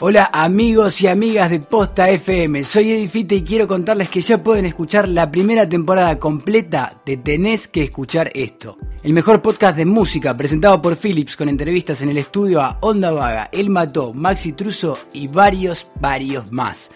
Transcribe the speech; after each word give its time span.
Hola 0.00 0.30
amigos 0.32 1.00
y 1.00 1.06
amigas 1.06 1.50
de 1.50 1.60
Posta 1.60 2.10
FM, 2.10 2.64
soy 2.64 2.92
Edifite 2.92 3.36
y 3.36 3.42
quiero 3.42 3.68
contarles 3.68 4.08
que 4.08 4.20
ya 4.20 4.42
pueden 4.42 4.64
escuchar 4.66 5.08
la 5.08 5.30
primera 5.30 5.68
temporada 5.68 6.18
completa 6.18 7.00
de 7.06 7.18
Tenés 7.18 7.68
que 7.68 7.84
escuchar 7.84 8.30
esto. 8.34 8.78
El 9.02 9.12
mejor 9.12 9.42
podcast 9.42 9.76
de 9.76 9.84
música 9.84 10.36
presentado 10.36 10.82
por 10.82 10.96
Philips 10.96 11.36
con 11.36 11.48
entrevistas 11.48 12.02
en 12.02 12.08
el 12.08 12.18
estudio 12.18 12.60
a 12.62 12.78
Onda 12.80 13.12
Vaga, 13.12 13.48
El 13.52 13.70
Mató, 13.70 14.12
Maxi 14.12 14.52
Truso 14.54 14.98
y 15.12 15.28
varios, 15.28 15.86
varios 16.00 16.50
más. 16.50 16.90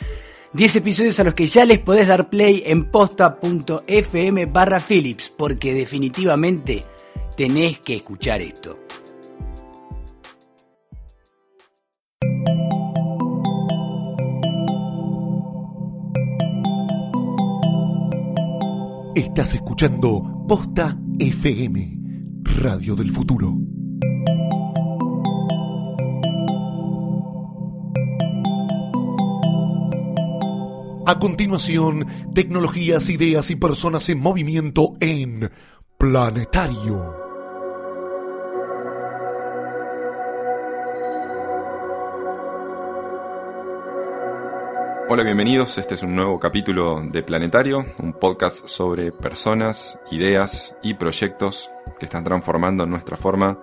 10 0.54 0.76
episodios 0.76 1.20
a 1.20 1.24
los 1.24 1.34
que 1.34 1.46
ya 1.46 1.64
les 1.64 1.78
podés 1.78 2.08
dar 2.08 2.30
play 2.30 2.62
en 2.66 2.90
posta.fm 2.90 4.46
barra 4.46 4.80
Philips, 4.80 5.32
porque 5.36 5.74
definitivamente 5.74 6.84
tenés 7.36 7.78
que 7.80 7.96
escuchar 7.96 8.40
esto. 8.40 8.80
Estás 19.16 19.54
escuchando 19.54 20.44
Posta 20.46 20.94
FM, 21.18 22.00
Radio 22.60 22.94
del 22.94 23.10
Futuro. 23.10 23.50
A 31.06 31.18
continuación, 31.18 32.06
tecnologías, 32.34 33.08
ideas 33.08 33.50
y 33.50 33.56
personas 33.56 34.06
en 34.10 34.20
movimiento 34.20 34.98
en 35.00 35.50
Planetario. 35.96 37.25
Hola, 45.08 45.22
bienvenidos. 45.22 45.78
Este 45.78 45.94
es 45.94 46.02
un 46.02 46.16
nuevo 46.16 46.40
capítulo 46.40 47.00
de 47.00 47.22
Planetario, 47.22 47.86
un 47.98 48.12
podcast 48.12 48.66
sobre 48.66 49.12
personas, 49.12 50.00
ideas 50.10 50.74
y 50.82 50.94
proyectos 50.94 51.70
que 52.00 52.06
están 52.06 52.24
transformando 52.24 52.86
nuestra 52.86 53.16
forma 53.16 53.56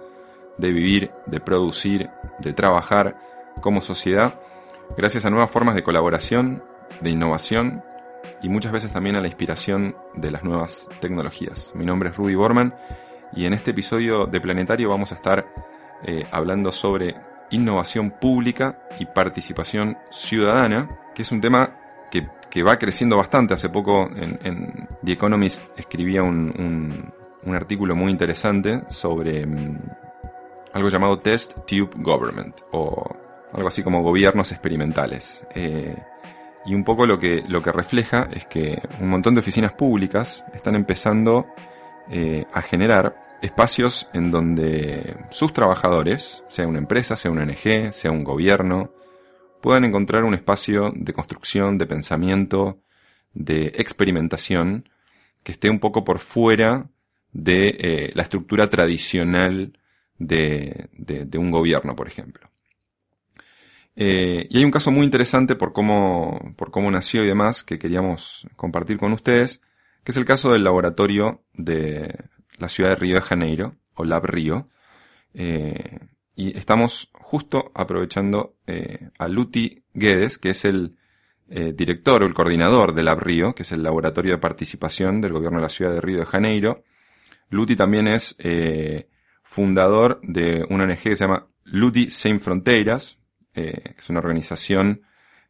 de 0.58 0.72
vivir, 0.72 1.12
de 1.26 1.42
producir, 1.42 2.10
de 2.40 2.54
trabajar 2.54 3.18
como 3.60 3.82
sociedad, 3.82 4.40
gracias 4.96 5.26
a 5.26 5.30
nuevas 5.32 5.52
formas 5.52 5.76
de 5.76 5.84
colaboración, 5.84 6.64
de 7.02 7.10
innovación 7.10 7.84
y 8.42 8.48
muchas 8.48 8.72
veces 8.72 8.94
también 8.94 9.18
a 9.18 9.22
la 9.22 9.28
inspiración 9.28 9.98
de 10.14 10.32
las 10.32 10.46
nuevas 10.46 10.90
tecnologías. 11.02 11.74
Mi 11.76 11.86
nombre 11.86 12.08
es 12.08 12.16
Rudy 12.16 12.36
Borman 12.36 12.74
y 13.36 13.48
en 13.48 13.54
este 13.54 13.72
episodio 13.72 14.28
de 14.28 14.40
Planetario 14.40 14.88
vamos 14.88 15.12
a 15.12 15.16
estar 15.16 15.46
eh, 16.06 16.26
hablando 16.32 16.72
sobre 16.72 17.18
innovación 17.50 18.12
pública 18.12 18.80
y 18.98 19.08
participación 19.08 19.98
ciudadana 20.10 21.03
que 21.14 21.22
es 21.22 21.32
un 21.32 21.42
tema 21.42 21.78
que, 22.12 22.64
va 22.64 22.78
creciendo 22.78 23.18
bastante. 23.18 23.54
Hace 23.54 23.70
poco 23.70 24.10
en, 24.16 24.88
The 25.04 25.14
Economist 25.14 25.66
escribía 25.78 26.22
un, 26.24 27.12
artículo 27.48 27.96
muy 27.96 28.12
interesante 28.12 28.84
sobre 28.90 29.46
mm, 29.46 29.80
algo 30.74 30.90
llamado 30.90 31.20
Test 31.20 31.66
Tube 31.66 31.92
Government, 31.98 32.62
o 32.72 33.16
algo 33.54 33.68
así 33.68 33.84
como 33.84 34.04
gobiernos 34.04 34.52
experimentales. 34.52 35.48
Eh, 35.56 35.96
y 36.66 36.76
un 36.76 36.84
poco 36.84 37.06
lo 37.06 37.20
que, 37.20 37.44
lo 37.48 37.62
que 37.62 37.72
refleja 37.72 38.30
es 38.32 38.46
que 38.46 38.82
un 39.02 39.10
montón 39.10 39.34
de 39.34 39.42
oficinas 39.42 39.74
públicas 39.74 40.46
están 40.54 40.76
empezando 40.76 41.48
eh, 42.10 42.46
a 42.54 42.62
generar 42.62 43.38
espacios 43.42 44.10
en 44.14 44.32
donde 44.32 45.18
sus 45.30 45.52
trabajadores, 45.52 46.46
sea 46.48 46.68
una 46.68 46.80
empresa, 46.80 47.18
sea 47.18 47.32
una 47.32 47.44
ONG, 47.44 47.92
sea 47.92 48.12
un 48.12 48.24
gobierno, 48.24 48.92
puedan 49.64 49.86
encontrar 49.86 50.26
un 50.26 50.34
espacio 50.34 50.92
de 50.94 51.14
construcción, 51.14 51.78
de 51.78 51.86
pensamiento, 51.86 52.82
de 53.34 53.68
experimentación, 53.78 54.90
que 55.42 55.54
esté 55.54 55.70
un 55.70 55.80
poco 55.80 56.04
por 56.04 56.20
fuera 56.20 56.90
de 57.32 57.70
eh, 57.80 58.12
la 58.14 58.24
estructura 58.24 58.70
tradicional 58.70 59.80
de, 60.18 60.90
un 61.38 61.50
gobierno, 61.50 61.96
por 61.96 62.10
ejemplo. 62.10 62.52
Eh, 63.96 64.48
y 64.50 64.58
hay 64.58 64.66
un 64.66 64.72
caso 64.72 64.92
muy 64.92 65.06
interesante 65.06 65.56
por 65.56 65.72
cómo, 65.72 66.54
por 66.58 66.70
cómo 66.70 66.92
nació 66.92 67.24
y 67.24 67.28
demás 67.28 67.64
que 67.64 67.80
queríamos 67.80 68.46
compartir 68.58 68.98
con 68.98 69.14
ustedes, 69.14 69.62
que 70.04 70.12
es 70.12 70.18
el 70.18 70.26
caso 70.26 70.52
del 70.52 70.66
laboratorio 70.66 71.42
de 71.54 72.14
la 72.58 72.68
ciudad 72.68 72.90
de 72.90 72.96
Río 72.98 73.16
de 73.16 73.22
Janeiro, 73.22 73.76
o 73.94 74.04
Lab 74.04 74.26
Río, 74.26 74.68
eh, 75.34 76.00
y 76.36 76.58
estamos 76.58 77.10
justo 77.14 77.72
aprovechando 77.76 78.56
eh, 78.66 79.10
a 79.20 79.28
Luti 79.28 79.84
Guedes, 79.94 80.38
que 80.38 80.50
es 80.50 80.66
el 80.66 80.98
eh, 81.50 81.74
director 81.76 82.24
o 82.24 82.26
el 82.26 82.34
coordinador 82.34 82.94
del 82.94 83.06
LabRio, 83.06 83.54
que 83.54 83.64
es 83.64 83.72
el 83.72 83.84
laboratorio 83.84 84.32
de 84.32 84.38
participación 84.40 85.22
del 85.22 85.34
gobierno 85.34 85.60
de 85.60 85.64
la 85.64 85.70
ciudad 85.70 85.94
de 85.94 86.02
Río 86.02 86.20
de 86.20 86.26
Janeiro. 86.26 86.84
Luti 87.50 87.76
también 87.76 88.08
es 88.08 88.36
eh, 88.40 89.10
fundador 89.44 90.20
de 90.24 90.66
una 90.70 90.86
ONG 90.86 90.98
que 90.98 91.16
se 91.16 91.24
llama 91.24 91.48
Luti 91.66 92.10
Sin 92.10 92.40
Fronteiras, 92.40 93.20
que 93.54 93.94
es 93.96 94.10
una 94.10 94.18
organización 94.18 95.04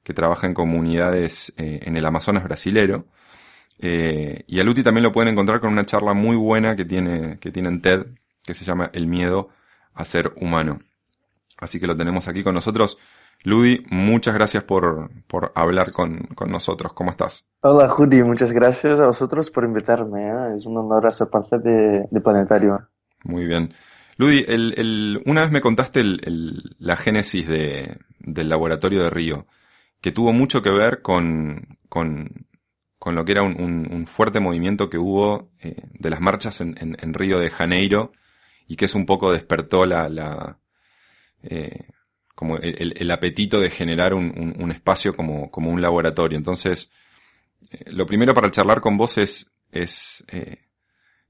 que 0.04 0.14
trabaja 0.14 0.46
en 0.46 0.54
comunidades 0.54 1.54
en 1.56 1.96
el 1.96 2.06
Amazonas 2.06 2.44
brasilero. 2.44 3.08
y 3.80 4.60
a 4.60 4.64
Luti 4.66 4.84
también 4.84 5.04
lo 5.04 5.14
pueden 5.14 5.32
encontrar 5.32 5.62
con 5.62 5.72
una 5.72 5.86
charla 5.86 6.14
muy 6.14 6.36
buena 6.36 6.76
que 6.76 6.84
tiene, 6.84 7.40
que 7.40 7.50
tiene 7.50 7.70
en 7.70 7.82
TED, 7.82 8.08
que 8.44 8.54
se 8.54 8.66
llama 8.66 8.90
El 8.94 9.08
miedo 9.08 9.52
a 9.94 10.06
ser 10.06 10.34
humano. 10.38 10.80
Así 11.58 11.80
que 11.80 11.88
lo 11.88 11.96
tenemos 11.96 12.28
aquí 12.28 12.44
con 12.44 12.56
nosotros. 12.56 12.98
Ludi, 13.44 13.86
muchas 13.90 14.34
gracias 14.34 14.64
por, 14.64 15.10
hablar 15.56 15.88
con, 15.92 16.28
nosotros. 16.48 16.94
¿Cómo 16.94 17.12
estás? 17.12 17.46
Hola, 17.62 17.90
Judy. 17.90 18.24
Muchas 18.24 18.52
gracias 18.52 19.00
a 19.00 19.08
vosotros 19.08 19.52
por 19.52 19.66
invitarme. 19.66 20.22
¿eh? 20.22 20.56
Es 20.56 20.66
un 20.66 20.78
honor 20.78 21.12
ser 21.12 21.28
parte 21.28 21.60
de, 21.60 22.22
Planetario. 22.22 22.88
Muy 23.26 23.46
bien. 23.46 23.74
Ludi, 24.18 24.46
una 25.26 25.42
vez 25.42 25.52
me 25.52 25.62
contaste 25.62 26.04
la 26.04 26.96
génesis 26.96 27.48
del 27.48 28.50
laboratorio 28.50 29.04
de 29.04 29.10
Río, 29.10 29.48
que 30.02 30.12
tuvo 30.12 30.32
mucho 30.32 30.62
que 30.62 30.70
ver 30.70 31.02
con, 31.02 31.78
lo 33.06 33.26
que 33.26 33.32
era 33.32 33.42
un, 33.42 34.06
fuerte 34.08 34.40
movimiento 34.40 34.90
que 34.90 34.98
hubo 34.98 35.50
eh, 35.60 35.76
de 36.00 36.10
las 36.10 36.22
marchas 36.22 36.62
en, 36.62 36.78
en 36.80 37.14
Río 37.14 37.40
de 37.40 37.50
Janeiro 37.50 38.14
y 38.68 38.76
que 38.76 38.86
es 38.86 38.96
un 38.96 39.06
poco 39.06 39.32
despertó 39.32 39.86
la, 39.86 40.10
la 40.10 40.60
eh, 41.44 41.88
como 42.36 42.58
el, 42.58 43.12
apetito 43.12 43.60
de 43.60 43.70
generar 43.70 44.14
un, 44.14 44.72
espacio 44.72 45.16
como, 45.16 45.52
como, 45.52 45.70
un 45.70 45.82
laboratorio. 45.82 46.38
Entonces, 46.38 46.90
eh, 47.70 47.92
lo 47.92 48.06
primero 48.06 48.34
para 48.34 48.52
charlar 48.52 48.82
con 48.82 48.98
vos 48.98 49.18
es, 49.18 49.52
es 49.72 50.26
eh, 50.30 50.58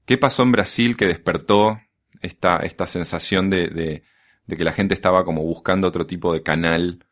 ¿qué 0.06 0.16
pasó 0.16 0.42
en 0.42 0.52
Brasil 0.52 0.96
que 0.96 1.06
despertó 1.06 1.80
esta, 2.22 2.56
esta 2.58 2.86
sensación 2.86 3.50
de, 3.50 3.68
de, 3.68 4.02
que 4.56 4.64
la 4.64 4.72
gente 4.72 4.94
estaba 4.94 5.24
como 5.24 5.42
buscando 5.42 5.88
otro 5.88 6.06
tipo 6.06 6.32
de 6.32 6.42
canal 6.42 7.06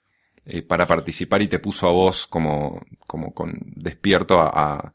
para 0.67 0.87
participar 0.87 1.43
y 1.43 1.47
te 1.47 1.61
puso 1.61 1.87
a 1.87 1.93
vos 1.93 2.27
como, 2.27 2.83
como 3.07 3.33
con 3.33 3.59
despierto 3.77 4.41
a, 4.41 4.93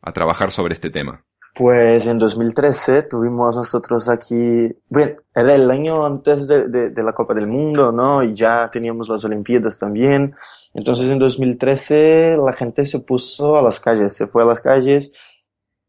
a 0.00 0.12
trabajar 0.12 0.50
sobre 0.50 0.74
este 0.74 0.90
tema? 0.90 1.24
Pues 1.54 2.06
en 2.06 2.18
2013 2.18 3.02
tuvimos 3.02 3.56
nosotros 3.56 4.08
aquí, 4.08 4.74
bueno, 4.88 5.12
era 5.34 5.54
el 5.54 5.70
año 5.70 6.06
antes 6.06 6.48
de, 6.48 6.92
la 6.96 7.12
Copa 7.12 7.34
del 7.34 7.46
Mundo, 7.46 7.92
¿no? 7.92 8.22
Y 8.22 8.32
ya 8.34 8.70
teníamos 8.72 9.08
las 9.10 9.24
Olimpiadas 9.26 9.78
también. 9.78 10.34
Entonces 10.72 11.10
en 11.10 11.18
2013 11.18 12.38
la 12.42 12.54
gente 12.54 12.86
se 12.86 13.00
puso 13.00 13.56
a 13.58 13.62
las 13.62 13.80
calles, 13.80 14.16
se 14.16 14.26
fue 14.26 14.42
a 14.42 14.46
las 14.46 14.60
calles 14.62 15.12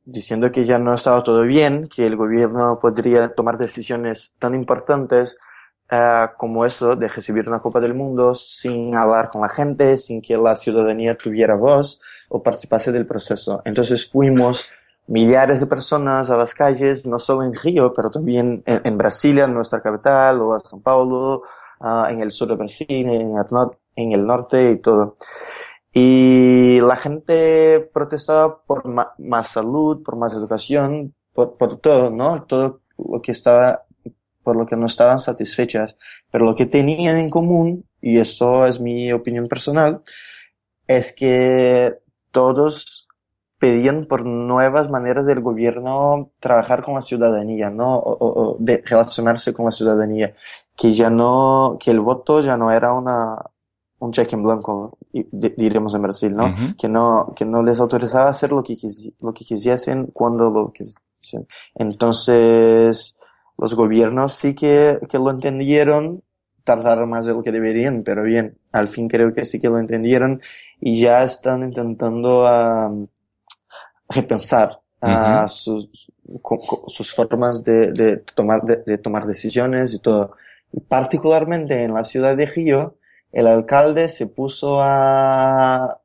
diciendo 0.04 0.52
que 0.52 0.66
ya 0.66 0.78
no 0.80 0.94
estaba 0.94 1.24
todo 1.24 1.44
bien, 1.44 1.88
que 1.88 2.06
el 2.06 2.18
gobierno 2.18 2.78
podría 2.82 3.34
tomar 3.34 3.58
decisiones 3.58 4.36
tan 4.40 4.54
importantes 4.56 5.38
uh, 5.90 6.36
como 6.38 6.66
eso 6.66 6.98
de 6.98 7.08
recibir 7.08 7.48
una 7.48 7.62
Copa 7.62 7.80
del 7.80 7.94
Mundo 7.94 8.34
sin 8.34 8.96
hablar 8.96 9.30
con 9.30 9.42
la 9.42 9.50
gente, 9.50 9.98
sin 9.98 10.22
que 10.22 10.36
la 10.36 10.56
ciudadanía 10.56 11.16
tuviera 11.16 11.56
voz 11.56 12.02
o 12.28 12.44
participase 12.44 12.92
del 12.92 13.06
proceso. 13.06 13.62
Entonces 13.64 14.12
fuimos 14.12 14.70
millares 15.08 15.60
de 15.60 15.68
personas 15.68 16.30
a 16.30 16.38
las 16.38 16.54
calles, 16.54 17.06
no 17.06 17.20
solo 17.20 17.44
en 17.44 17.54
Río, 17.54 17.92
pero 17.94 18.10
también 18.10 18.64
en, 18.66 18.98
Brasilia, 18.98 19.48
nuestra 19.48 19.82
capital, 19.82 20.42
o 20.42 20.54
a 20.54 20.60
São 20.60 20.82
Paulo, 20.82 21.44
uh, 21.82 22.06
en 22.10 22.22
el 22.22 22.32
sur 22.32 22.48
de 22.48 22.56
Brasil, 22.56 22.88
en 22.90 23.10
el, 23.10 23.46
en 23.96 24.12
el 24.14 24.26
norte 24.26 24.72
y 24.72 24.78
todo. 24.80 25.16
Y 25.94 26.80
la 26.82 26.96
gente 26.96 27.90
protestaba 27.94 28.64
por 28.64 28.86
más 28.88 29.48
salud, 29.48 30.02
por 30.04 30.16
más 30.16 30.34
educación, 30.34 31.14
por, 31.34 31.58
por 31.58 31.80
todo, 31.80 32.10
¿no? 32.10 32.44
Todo 32.44 32.82
lo 32.98 33.22
que 33.22 33.32
estaba, 33.32 33.86
por 34.42 34.56
lo 34.56 34.66
que 34.66 34.76
no 34.76 34.88
estaban 34.88 35.20
satisfechas. 35.20 35.98
Pero 36.32 36.46
lo 36.46 36.56
que 36.56 36.66
tenían 36.66 37.18
en 37.18 37.30
común, 37.30 37.86
y 38.02 38.20
esto 38.20 38.66
es 38.66 38.80
mi 38.80 39.12
opinión 39.12 39.48
personal, 39.48 40.02
es 40.88 41.14
que 41.14 42.00
todos 42.32 43.03
pedían 43.64 44.08
por 44.08 44.26
nuevas 44.26 44.90
maneras 44.90 45.26
del 45.26 45.40
gobierno 45.40 46.32
trabajar 46.42 46.84
con 46.84 46.96
la 46.96 47.02
ciudadanía, 47.02 47.70
¿no? 47.70 47.96
O, 47.96 48.58
de 48.60 48.84
relacionarse 48.86 49.54
con 49.54 49.64
la 49.64 49.72
ciudadanía, 49.72 50.36
que 50.76 50.94
ya 50.94 51.10
no, 51.10 51.78
que 51.80 51.92
el 51.92 52.02
voto 52.02 52.42
ya 52.42 52.58
no 52.58 52.72
era 52.72 52.92
una, 52.92 53.38
un 54.00 54.12
cheque 54.12 54.36
en 54.36 54.44
blanco, 54.44 54.98
diríamos 55.14 55.96
en 55.96 56.02
Brasil, 56.02 56.36
¿no? 56.36 56.54
que 56.78 56.90
¿no? 56.90 57.34
Que 57.38 57.46
no 57.46 57.64
les 57.64 57.80
autorizaba 57.80 58.28
hacer 58.28 58.52
lo 58.52 58.64
que, 58.64 58.76
lo 59.22 59.34
que 59.34 59.46
quisiesen 59.46 60.08
cuando 60.08 60.50
lo 60.50 60.74
quisiesen. 60.74 61.48
Entonces, 61.74 63.18
los 63.58 63.76
gobiernos 63.76 64.34
sí 64.34 64.56
que, 64.56 65.00
que 65.08 65.20
lo 65.20 65.30
entendieron, 65.30 66.22
tardaron 66.66 67.10
más 67.10 67.26
de 67.26 67.32
lo 67.32 67.42
que 67.42 67.54
deberían, 67.54 68.04
pero 68.04 68.24
bien, 68.24 68.58
al 68.74 68.90
fin 68.90 69.08
creo 69.08 69.32
que 69.32 69.46
sí 69.46 69.62
que 69.62 69.70
lo 69.70 69.80
entendieron 69.80 70.42
y 70.82 71.00
ya 71.00 71.24
están 71.24 71.64
intentando 71.64 72.44
uh, 72.44 73.08
repensar 74.10 74.80
uh, 75.02 75.48
sus, 75.48 76.12
sus 76.88 77.14
formas 77.14 77.64
de, 77.64 77.92
de 77.92 78.18
tomar, 78.18 78.62
de, 78.64 78.98
tomar 78.98 79.26
decisiones 79.26 79.94
y 79.94 80.00
todo. 80.00 80.36
Y 80.72 80.80
particularmente 80.82 81.84
en 81.84 81.94
la 81.94 82.04
ciudad 82.04 82.36
de 82.36 82.46
Río, 82.46 82.96
el 83.32 83.48
alcalde 83.48 84.10
se 84.10 84.28
puso 84.28 84.80
a, 84.82 86.00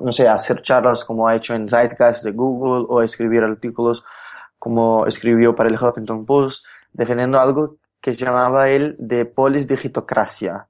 no 0.00 0.12
sé, 0.12 0.28
a 0.28 0.34
hacer 0.34 0.62
charlas 0.62 1.04
como 1.04 1.28
ha 1.28 1.36
hecho 1.36 1.54
en 1.54 1.68
Zeitgeist 1.68 2.24
de 2.24 2.32
Google 2.32 2.86
o 2.88 3.00
a 3.00 3.04
escribir 3.04 3.42
artículos 3.42 4.04
como 4.58 5.06
escribió 5.06 5.54
para 5.54 5.68
el 5.68 5.76
Huffington 5.76 6.24
Post, 6.24 6.64
defendiendo 6.92 7.38
algo 7.40 7.76
que 8.00 8.14
llamaba 8.14 8.70
él 8.70 8.96
de 8.98 9.24
polisdigitocracia. 9.24 10.66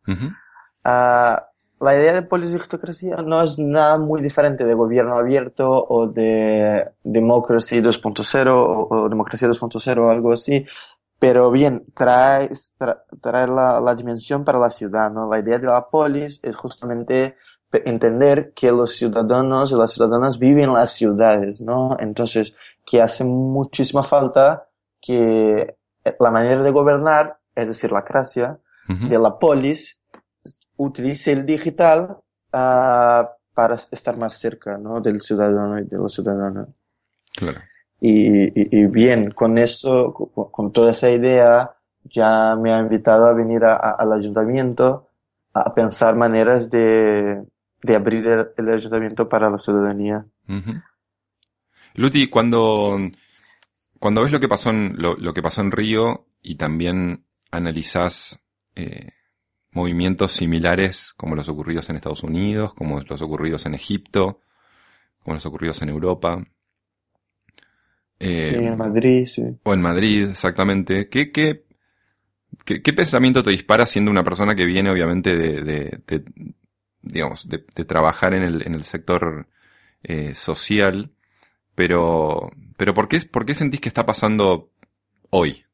Ah, 0.85 1.49
la 1.81 1.95
idea 1.97 2.13
de 2.13 2.23
polisdigitocracia 2.23 3.17
no 3.17 3.43
es 3.43 3.59
nada 3.59 3.99
muy 3.99 4.23
diferente 4.23 4.65
de 4.65 4.75
gobierno 4.75 5.15
abierto 5.15 5.71
o 5.71 6.07
de 6.07 6.91
democracy 7.03 7.81
2.0 7.81 8.87
o, 8.91 9.09
democracia 9.09 9.49
2.0 9.49 9.99
o 9.99 10.11
algo 10.11 10.33
así, 10.33 10.65
pero 11.19 11.51
bien, 11.51 11.85
trae, 11.95 12.51
trae 13.21 13.47
la, 13.47 13.81
la, 13.81 13.95
dimensión 13.95 14.45
para 14.45 14.59
la 14.59 14.71
ciudad, 14.71 15.11
¿no? 15.11 15.29
La 15.29 15.39
idea 15.39 15.59
de 15.59 15.67
la 15.67 15.89
polis 15.89 16.41
es 16.43 16.55
justamente 16.57 17.37
entender 17.85 18.53
que 18.55 18.71
los 18.71 18.97
ciudadanos 18.97 19.73
y 19.73 19.77
las 19.77 19.93
ciudadanas 19.93 20.39
viven 20.39 20.65
en 20.65 20.75
las 20.75 20.93
ciudades, 20.93 21.61
¿no? 21.61 21.97
Entonces, 21.99 22.55
que 22.85 23.01
hace 23.01 23.25
muchísima 23.25 24.03
falta 24.03 24.69
que 25.01 25.77
la 26.21 26.31
manera 26.31 26.63
de 26.63 26.71
gobernar, 26.71 27.39
es 27.55 27.69
decir, 27.69 27.91
la 27.93 28.05
cracia 28.05 28.59
de 28.87 29.19
la 29.19 29.39
polis, 29.39 30.04
utilice 30.77 31.33
el 31.33 31.47
digital 31.47 32.19
uh, 32.53 33.27
para 33.55 33.75
estar 33.75 34.17
más 34.17 34.39
cerca 34.39 34.79
¿no? 34.79 35.01
del 35.01 35.21
ciudadano 35.21 35.79
y 35.79 35.85
de 35.85 35.99
la 35.99 36.09
ciudadana. 36.09 36.67
Claro. 37.37 37.61
Y, 38.01 38.77
y, 38.77 38.87
bien, 38.87 39.31
con 39.31 39.57
eso, 39.57 40.13
con, 40.13 40.73
toda 40.73 40.91
esa 40.91 41.11
idea, 41.11 41.75
ya 42.05 42.55
me 42.55 42.71
ha 42.73 42.79
invitado 42.79 43.27
a 43.27 43.33
venir 43.33 43.65
al 43.65 44.13
ayuntamiento 44.13 45.09
a 45.55 45.73
pensar 45.73 46.15
maneras 46.17 46.69
de, 46.69 47.43
de 47.83 47.95
abrir 47.95 48.27
el, 48.57 48.69
ayuntamiento 48.69 49.29
para 49.29 49.49
la 49.49 49.57
ciudadanía. 49.57 50.27
Luti, 51.95 52.29
cuando, 52.29 52.99
cuando 53.99 54.23
ves 54.23 54.33
lo 54.33 54.41
que 54.41 54.49
pasó 54.49 54.71
en, 54.71 54.97
lo, 54.99 55.33
que 55.33 55.43
pasó 55.43 55.61
en 55.61 55.71
Río 55.71 56.27
y 56.43 56.57
también 56.57 57.25
analizás 57.51 58.41
eh, 58.75 59.13
movimientos 59.75 60.33
similares 60.33 61.13
como 61.17 61.37
los 61.37 61.49
ocurridos 61.49 61.89
en 61.89 61.97
Estados 61.97 62.23
Unidos, 62.23 62.75
como 62.75 63.01
los 63.01 63.23
ocurridos 63.23 63.67
en 63.67 63.75
Egipto, 63.75 64.41
como 65.23 65.35
los 65.35 65.47
ocurridos 65.47 65.83
en 65.83 65.89
Europa. 65.91 66.45
Eh, 68.21 68.55
sí, 68.57 68.65
en 68.65 68.77
Madrid, 68.79 69.27
sí. 69.27 69.43
O 69.65 69.75
en 69.75 69.83
Madrid, 69.83 70.29
exactamente. 70.31 71.09
¿Qué, 71.09 71.31
qué, 71.33 71.65
qué, 72.65 72.93
pensamiento 72.93 73.43
te 73.43 73.51
dispara 73.51 73.87
siendo 73.87 74.11
una 74.11 74.25
persona 74.25 74.55
que 74.55 74.65
viene 74.65 74.91
obviamente 74.91 75.37
de, 75.37 75.63
de, 75.63 76.25
digamos, 77.03 77.49
de, 77.49 77.59
trabajar 77.85 78.33
en 78.33 78.43
el, 78.43 78.67
en 78.67 78.75
el 78.75 78.85
sector 78.85 79.49
eh, 80.03 80.35
social 80.35 81.15
pero, 81.75 82.51
pero 82.77 82.95
¿por 82.95 83.09
qué, 83.09 83.21
¿por 83.21 83.45
qué 83.45 83.55
sentís 83.55 83.81
que 83.81 83.89
está 83.89 84.07
pasando 84.07 84.71
hoy 85.31 85.65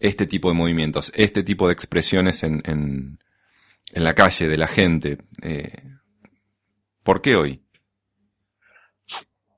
este 0.00 0.26
tipo 0.26 0.48
de 0.48 0.54
movimientos, 0.54 1.12
este 1.14 1.42
tipo 1.42 1.66
de 1.66 1.72
expresiones 1.72 2.42
en, 2.42 2.62
en, 2.64 3.18
en 3.92 4.04
la 4.04 4.14
calle 4.14 4.48
de 4.48 4.56
la 4.56 4.68
gente? 4.68 5.18
Eh, 5.42 5.72
¿Por 7.02 7.20
qué 7.22 7.36
hoy? 7.36 7.62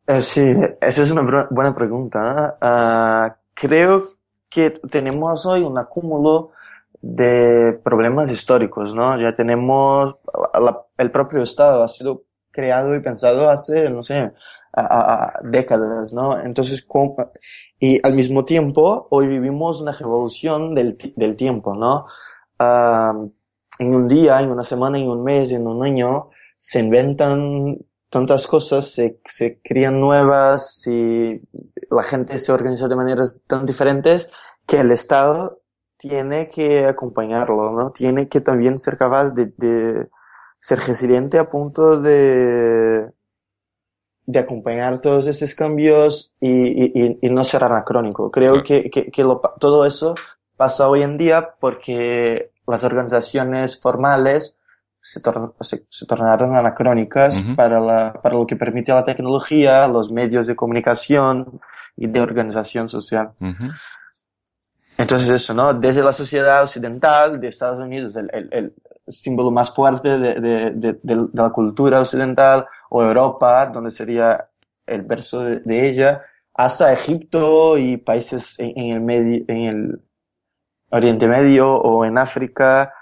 Eh, 0.06 0.22
sí, 0.22 0.44
esa 0.80 1.02
es 1.02 1.10
una 1.10 1.48
buena 1.50 1.74
pregunta. 1.74 2.58
Uh, 2.60 3.32
creo 3.54 4.02
que 4.48 4.80
tenemos 4.90 5.46
hoy 5.46 5.62
un 5.62 5.78
acúmulo 5.78 6.50
de 7.00 7.80
problemas 7.82 8.30
históricos, 8.30 8.94
¿no? 8.94 9.18
Ya 9.20 9.34
tenemos, 9.34 10.16
el 10.98 11.10
propio 11.10 11.42
Estado 11.42 11.82
ha 11.82 11.88
sido 11.88 12.24
creado 12.50 12.94
y 12.94 13.00
pensado 13.00 13.48
hace, 13.48 13.88
no 13.90 14.02
sé, 14.02 14.32
a, 14.72 15.40
décadas, 15.42 16.12
¿no? 16.12 16.40
Entonces, 16.40 16.86
y 17.78 18.06
al 18.06 18.14
mismo 18.14 18.44
tiempo, 18.44 19.08
hoy 19.10 19.26
vivimos 19.26 19.80
una 19.80 19.92
revolución 19.92 20.74
del, 20.74 20.96
del 21.16 21.36
tiempo, 21.36 21.74
¿no? 21.74 22.06
en 23.78 23.94
un 23.94 24.08
día, 24.08 24.40
en 24.40 24.50
una 24.50 24.64
semana, 24.64 24.98
en 24.98 25.08
un 25.08 25.24
mes, 25.24 25.50
en 25.52 25.66
un 25.66 25.82
año, 25.82 26.28
se 26.58 26.80
inventan 26.80 27.78
tantas 28.10 28.46
cosas, 28.46 28.90
se, 28.92 29.20
se 29.24 29.60
crían 29.62 30.00
nuevas 30.00 30.86
y 30.86 31.40
la 31.90 32.02
gente 32.02 32.38
se 32.38 32.52
organiza 32.52 32.88
de 32.88 32.96
maneras 32.96 33.42
tan 33.46 33.64
diferentes 33.64 34.32
que 34.66 34.80
el 34.80 34.90
Estado 34.90 35.62
tiene 35.96 36.48
que 36.48 36.86
acompañarlo, 36.86 37.72
¿no? 37.72 37.90
Tiene 37.90 38.28
que 38.28 38.40
también 38.40 38.78
ser 38.78 38.98
capaz 38.98 39.32
de, 39.32 39.46
de 39.56 40.08
ser 40.60 40.80
resiliente 40.80 41.38
a 41.38 41.48
punto 41.48 41.98
de, 42.00 43.10
de 44.30 44.38
acompañar 44.38 45.00
todos 45.00 45.26
esos 45.26 45.54
cambios 45.54 46.34
y, 46.40 46.48
y, 46.48 47.18
y 47.20 47.30
no 47.30 47.42
ser 47.42 47.64
anacrónico. 47.64 48.30
Creo 48.30 48.62
que, 48.62 48.88
que, 48.90 49.10
que 49.10 49.22
lo, 49.24 49.40
todo 49.58 49.84
eso 49.84 50.14
pasa 50.56 50.88
hoy 50.88 51.02
en 51.02 51.18
día 51.18 51.54
porque 51.58 52.40
las 52.66 52.84
organizaciones 52.84 53.80
formales 53.80 54.58
se, 55.00 55.20
se, 55.60 55.86
se 55.88 56.06
tornaron 56.06 56.56
anacrónicas 56.56 57.42
para, 57.56 57.80
la, 57.80 58.12
para 58.12 58.36
lo 58.36 58.46
que 58.46 58.56
permite 58.56 58.92
la 58.92 59.04
tecnología, 59.04 59.88
los 59.88 60.12
medios 60.12 60.46
de 60.46 60.54
comunicación 60.54 61.60
y 61.96 62.06
de 62.06 62.20
organización 62.20 62.88
social. 62.88 63.32
Entonces 64.96 65.30
eso, 65.30 65.54
¿no? 65.54 65.72
Desde 65.74 66.02
la 66.02 66.12
sociedad 66.12 66.62
occidental 66.62 67.40
de 67.40 67.48
Estados 67.48 67.80
Unidos, 67.80 68.14
el, 68.16 68.28
el, 68.32 68.48
el 68.52 68.74
símbolo 69.10 69.50
más 69.50 69.74
fuerte 69.74 70.08
de, 70.08 70.40
de, 70.40 70.70
de, 70.70 70.98
de, 71.02 71.28
la 71.32 71.50
cultura 71.50 72.00
occidental, 72.00 72.66
o 72.88 73.02
Europa, 73.02 73.66
donde 73.66 73.90
sería 73.90 74.48
el 74.86 75.02
verso 75.02 75.40
de, 75.40 75.88
ella, 75.88 76.22
hasta 76.54 76.92
Egipto 76.92 77.78
y 77.78 77.96
países 77.96 78.58
en, 78.58 78.92
el, 78.92 79.00
medio, 79.00 79.44
en 79.48 79.62
el 79.62 80.00
Oriente 80.90 81.26
Medio 81.26 81.72
o 81.72 82.04
en 82.04 82.18
África, 82.18 82.92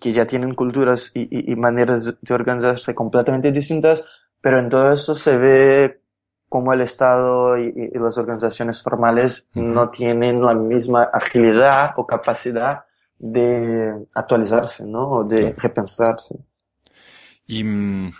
que 0.00 0.12
ya 0.12 0.26
tienen 0.26 0.54
culturas 0.54 1.10
y, 1.14 1.52
y, 1.52 1.56
maneras 1.56 2.14
de 2.20 2.34
organizarse 2.34 2.94
completamente 2.94 3.50
distintas, 3.50 4.06
pero 4.40 4.58
en 4.58 4.68
todo 4.68 4.92
eso 4.92 5.14
se 5.14 5.36
ve 5.38 6.00
como 6.54 6.72
el 6.72 6.82
Estado 6.82 7.58
y, 7.58 7.90
las 7.94 8.16
organizaciones 8.16 8.82
formales 8.82 9.48
no 9.54 9.90
tienen 9.90 10.40
la 10.40 10.54
misma 10.54 11.04
agilidad 11.12 11.94
o 11.96 12.06
capacidad 12.06 12.84
de 13.24 14.04
actualizarse, 14.14 14.86
¿no? 14.86 15.08
O 15.08 15.24
de 15.24 15.52
repensarse. 15.52 16.36
Y 17.46 17.64
mm, 17.64 18.12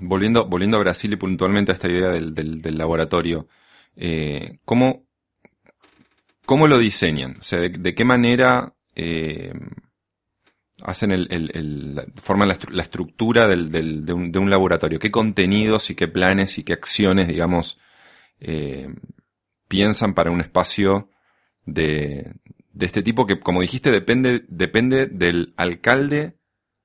volviendo, 0.00 0.46
volviendo 0.46 0.76
a 0.76 0.80
Brasil 0.80 1.12
y 1.12 1.16
puntualmente 1.16 1.70
a 1.70 1.74
esta 1.74 1.88
idea 1.88 2.08
del, 2.08 2.34
del, 2.34 2.78
laboratorio, 2.78 3.46
eh, 3.94 4.58
¿cómo, 4.64 5.06
¿cómo 6.44 6.66
lo 6.66 6.78
diseñan? 6.78 7.36
O 7.38 7.42
sea, 7.44 7.60
¿de, 7.60 7.94
qué 7.94 8.04
manera 8.04 8.74
eh, 8.96 9.52
hacen 10.82 11.12
el, 11.12 11.28
el, 11.30 12.12
forman 12.16 12.48
la, 12.48 12.82
estructura 12.82 13.46
del, 13.46 13.70
del, 13.70 14.04
de, 14.04 14.12
un, 14.14 14.32
de, 14.32 14.38
un, 14.40 14.50
laboratorio? 14.50 14.98
¿Qué 14.98 15.12
contenidos 15.12 15.90
y 15.90 15.94
qué 15.94 16.08
planes 16.08 16.58
y 16.58 16.64
qué 16.64 16.72
acciones, 16.72 17.28
digamos, 17.28 17.78
eh, 18.40 18.92
piensan 19.68 20.14
para 20.14 20.32
un 20.32 20.40
espacio 20.40 21.08
de, 21.66 22.32
de 22.78 22.86
este 22.86 23.02
tipo 23.02 23.26
que, 23.26 23.40
como 23.40 23.60
dijiste, 23.60 23.90
depende, 23.90 24.44
depende 24.48 25.06
del 25.06 25.52
alcalde 25.56 26.34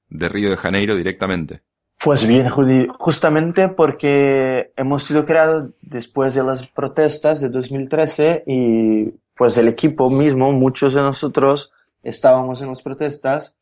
de 0.10 0.28
Río 0.28 0.50
de 0.50 0.58
Janeiro 0.58 0.96
directamente? 0.96 1.62
Pues 2.04 2.28
bien, 2.28 2.50
justamente 2.50 3.70
porque 3.70 4.74
hemos 4.76 5.04
sido 5.04 5.26
creados 5.26 5.70
después 5.82 6.34
de 6.34 6.44
las 6.44 6.68
protestas 6.68 7.42
de 7.42 7.50
2013 7.50 8.44
y 8.48 9.14
pues 9.36 9.56
el 9.58 9.68
equipo 9.68 10.10
mismo, 10.10 10.52
muchos 10.52 10.96
de 10.96 11.02
nosotros, 11.02 11.72
estábamos 12.02 12.62
en 12.62 12.70
las 12.70 12.82
protestas, 12.82 13.58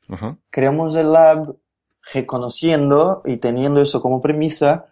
creamos 0.50 0.96
el 0.96 1.12
lab 1.12 1.56
reconociendo 2.14 3.22
y 3.26 3.38
teniendo 3.38 3.82
eso 3.82 4.02
como 4.02 4.22
premisa 4.22 4.86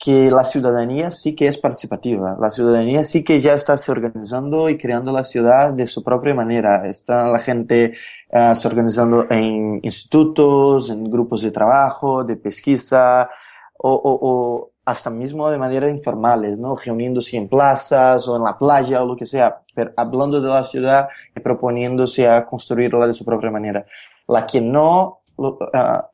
que 0.00 0.30
la 0.30 0.44
ciudadanía 0.44 1.10
sí 1.10 1.36
que 1.36 1.46
es 1.46 1.58
participativa, 1.58 2.34
la 2.40 2.50
ciudadanía 2.50 3.04
sí 3.04 3.22
que 3.22 3.42
ya 3.42 3.52
está 3.52 3.76
se 3.76 3.92
organizando 3.92 4.70
y 4.70 4.78
creando 4.78 5.12
la 5.12 5.24
ciudad 5.24 5.74
de 5.74 5.86
su 5.86 6.02
propia 6.02 6.34
manera. 6.34 6.88
Está 6.88 7.28
la 7.30 7.38
gente 7.38 7.92
uh, 8.32 8.54
se 8.54 8.66
organizando 8.66 9.26
en 9.30 9.78
institutos, 9.82 10.88
en 10.88 11.04
grupos 11.04 11.42
de 11.42 11.50
trabajo, 11.50 12.24
de 12.24 12.36
pesquisa, 12.36 13.28
o, 13.76 13.92
o, 13.92 14.18
o, 14.22 14.70
hasta 14.86 15.10
mismo 15.10 15.50
de 15.50 15.58
manera 15.58 15.90
informales, 15.90 16.58
¿no? 16.58 16.76
Reuniéndose 16.76 17.36
en 17.36 17.48
plazas 17.48 18.26
o 18.26 18.36
en 18.36 18.44
la 18.44 18.56
playa 18.58 19.02
o 19.02 19.06
lo 19.06 19.16
que 19.16 19.26
sea, 19.26 19.62
hablando 19.96 20.40
de 20.40 20.48
la 20.48 20.64
ciudad 20.64 21.08
y 21.36 21.40
proponiéndose 21.40 22.26
a 22.26 22.46
construirla 22.46 23.06
de 23.06 23.12
su 23.12 23.26
propia 23.26 23.50
manera. 23.50 23.84
La 24.26 24.46
que 24.46 24.62
no 24.62 25.19
uh, 25.48 25.58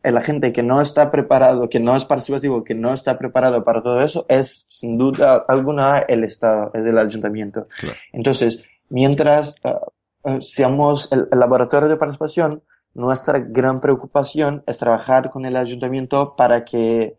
la 0.02 0.20
gente 0.20 0.52
que 0.52 0.62
no 0.62 0.80
está 0.80 1.10
preparado, 1.10 1.68
que 1.68 1.80
no 1.80 1.96
es 1.96 2.04
participativo, 2.04 2.64
que 2.64 2.74
no 2.74 2.92
está 2.92 3.18
preparado 3.18 3.64
para 3.64 3.82
todo 3.82 4.00
eso, 4.00 4.26
es 4.28 4.66
sin 4.68 4.96
duda 4.96 5.42
alguna 5.48 5.98
el 6.00 6.24
Estado, 6.24 6.70
es 6.74 6.86
el 6.86 6.98
ayuntamiento. 6.98 7.66
Claro. 7.80 7.96
Entonces, 8.12 8.64
mientras 8.88 9.60
uh, 9.64 10.40
seamos 10.40 11.10
el, 11.12 11.28
el, 11.30 11.38
laboratorio 11.38 11.88
de 11.88 11.96
participación, 11.96 12.62
nuestra 12.94 13.38
gran 13.38 13.80
preocupación 13.80 14.62
es 14.66 14.78
trabajar 14.78 15.30
con 15.30 15.44
el 15.44 15.56
ayuntamiento 15.56 16.34
para 16.36 16.64
que 16.64 17.18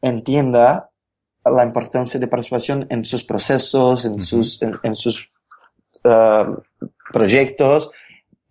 entienda 0.00 0.90
la 1.44 1.64
importancia 1.64 2.18
de 2.18 2.26
participación 2.26 2.86
en 2.88 3.04
sus 3.04 3.24
procesos, 3.24 4.04
en 4.04 4.12
uh 4.12 4.16
-huh. 4.16 4.20
sus, 4.20 4.62
en, 4.62 4.78
en 4.82 4.94
sus 4.94 5.32
uh, 6.04 6.62
proyectos, 7.12 7.90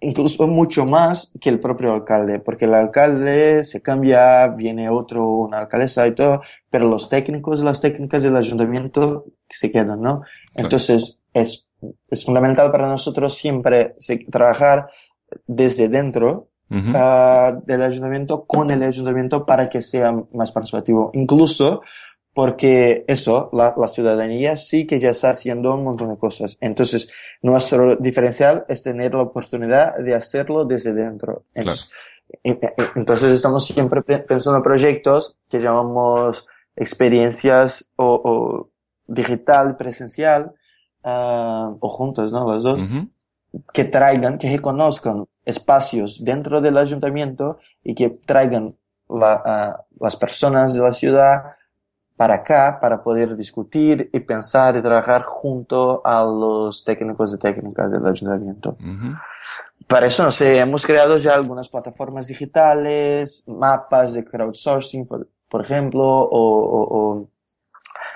incluso 0.03 0.47
mucho 0.47 0.85
más 0.85 1.33
que 1.39 1.49
el 1.49 1.59
propio 1.59 1.93
alcalde, 1.93 2.39
porque 2.39 2.65
el 2.65 2.73
alcalde 2.73 3.63
se 3.63 3.81
cambia, 3.81 4.47
viene 4.47 4.89
otro, 4.89 5.27
una 5.27 5.59
alcaldesa 5.59 6.05
y 6.07 6.13
todo, 6.13 6.41
pero 6.69 6.87
los 6.87 7.09
técnicos, 7.09 7.63
las 7.63 7.81
técnicas 7.81 8.23
del 8.23 8.35
ayuntamiento 8.35 9.25
se 9.49 9.71
quedan, 9.71 10.01
¿no? 10.01 10.21
Entonces, 10.55 11.23
es, 11.33 11.69
es 12.09 12.25
fundamental 12.25 12.71
para 12.71 12.87
nosotros 12.87 13.35
siempre 13.35 13.95
trabajar 14.29 14.87
desde 15.47 15.89
dentro 15.89 16.49
uh 16.69 16.75
-huh. 16.75 17.57
uh, 17.57 17.63
del 17.65 17.81
ayuntamiento 17.81 18.45
con 18.45 18.71
el 18.71 18.83
ayuntamiento 18.83 19.45
para 19.45 19.69
que 19.69 19.81
sea 19.81 20.13
más 20.33 20.51
participativo. 20.51 21.11
Incluso 21.13 21.81
porque 22.33 23.05
eso, 23.07 23.49
la, 23.53 23.75
la, 23.77 23.87
ciudadanía 23.87 24.57
sí 24.57 24.87
que 24.87 24.99
ya 24.99 25.09
está 25.09 25.29
haciendo 25.29 25.75
un 25.75 25.83
montón 25.83 26.09
de 26.09 26.17
cosas. 26.17 26.57
Entonces, 26.61 27.11
nuestro 27.43 27.95
diferencial 27.95 28.65
es 28.67 28.81
tener 28.81 29.13
la 29.13 29.21
oportunidad 29.21 29.97
de 29.97 30.15
hacerlo 30.15 30.65
desde 30.65 30.93
dentro. 30.93 31.43
Entonces, 31.53 31.91
claro. 32.41 32.91
entonces 32.95 33.31
estamos 33.31 33.65
siempre 33.67 34.01
pensando 34.01 34.63
proyectos 34.63 35.41
que 35.47 35.59
llamamos 35.59 36.47
experiencias 36.75 37.91
o, 37.97 38.21
o 38.23 38.69
digital, 39.05 39.77
presencial, 39.77 40.53
uh, 41.03 41.77
o 41.79 41.89
juntos, 41.89 42.31
¿no? 42.31 42.51
Los 42.51 42.63
dos. 42.63 42.83
Uh 42.83 42.85
-huh. 42.85 43.09
que 43.71 43.85
traigan, 43.85 44.39
que 44.39 44.49
reconozcan 44.49 45.25
espacios 45.45 46.23
dentro 46.23 46.61
del 46.61 46.77
ayuntamiento 46.77 47.59
y 47.83 47.93
que 47.93 48.09
traigan 48.09 48.75
la, 49.07 49.83
uh, 49.99 50.03
las 50.03 50.15
personas 50.15 50.73
de 50.73 50.81
la 50.81 50.93
ciudad 50.93 51.43
para 52.15 52.35
acá 52.35 52.77
para 52.79 53.01
poder 53.01 53.35
discutir 53.35 54.09
y 54.13 54.19
pensar 54.19 54.75
y 54.77 54.81
trabajar 54.81 55.23
junto 55.23 56.01
a 56.05 56.23
los 56.23 56.83
técnicos 56.83 57.33
y 57.33 57.39
técnicas 57.39 57.91
del 57.91 58.05
ayuntamiento. 58.05 58.77
Uh 58.79 58.85
-huh. 58.85 59.21
Para 59.87 60.07
eso, 60.07 60.23
no 60.23 60.31
sé, 60.31 60.59
hemos 60.59 60.85
creado 60.85 61.17
ya 61.17 61.33
algunas 61.33 61.67
plataformas 61.69 62.27
digitales, 62.27 63.45
mapas 63.47 64.13
de 64.13 64.23
crowdsourcing, 64.23 65.05
por, 65.05 65.27
por 65.49 65.61
ejemplo, 65.61 66.03
o, 66.03 66.29
o, 66.29 66.97
o, 66.97 67.27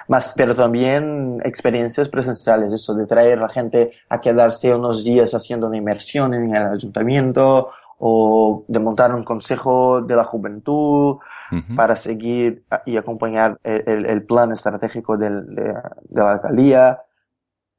más, 0.07 0.33
pero 0.37 0.55
también 0.55 1.39
experiencias 1.43 2.07
presenciales, 2.07 2.71
eso 2.71 2.93
de 2.93 3.05
traer 3.05 3.39
a 3.39 3.41
la 3.41 3.49
gente 3.49 3.91
a 4.09 4.21
quedarse 4.21 4.73
unos 4.73 5.03
días 5.03 5.33
haciendo 5.33 5.67
una 5.67 5.77
inmersión 5.77 6.33
en 6.33 6.55
el 6.55 6.67
ayuntamiento 6.67 7.71
o 7.99 8.63
de 8.67 8.79
montar 8.79 9.13
un 9.13 9.23
consejo 9.23 10.01
de 10.01 10.15
la 10.15 10.23
juventud 10.23 11.17
uh 11.51 11.55
-huh. 11.55 11.75
para 11.75 11.95
seguir 11.95 12.63
y 12.85 12.97
acompañar 12.97 13.59
el, 13.63 14.05
el 14.05 14.23
plan 14.23 14.51
estratégico 14.51 15.17
del, 15.17 15.45
de, 15.55 15.63
de, 15.63 16.21
la 16.21 16.31
alcaldía 16.33 16.99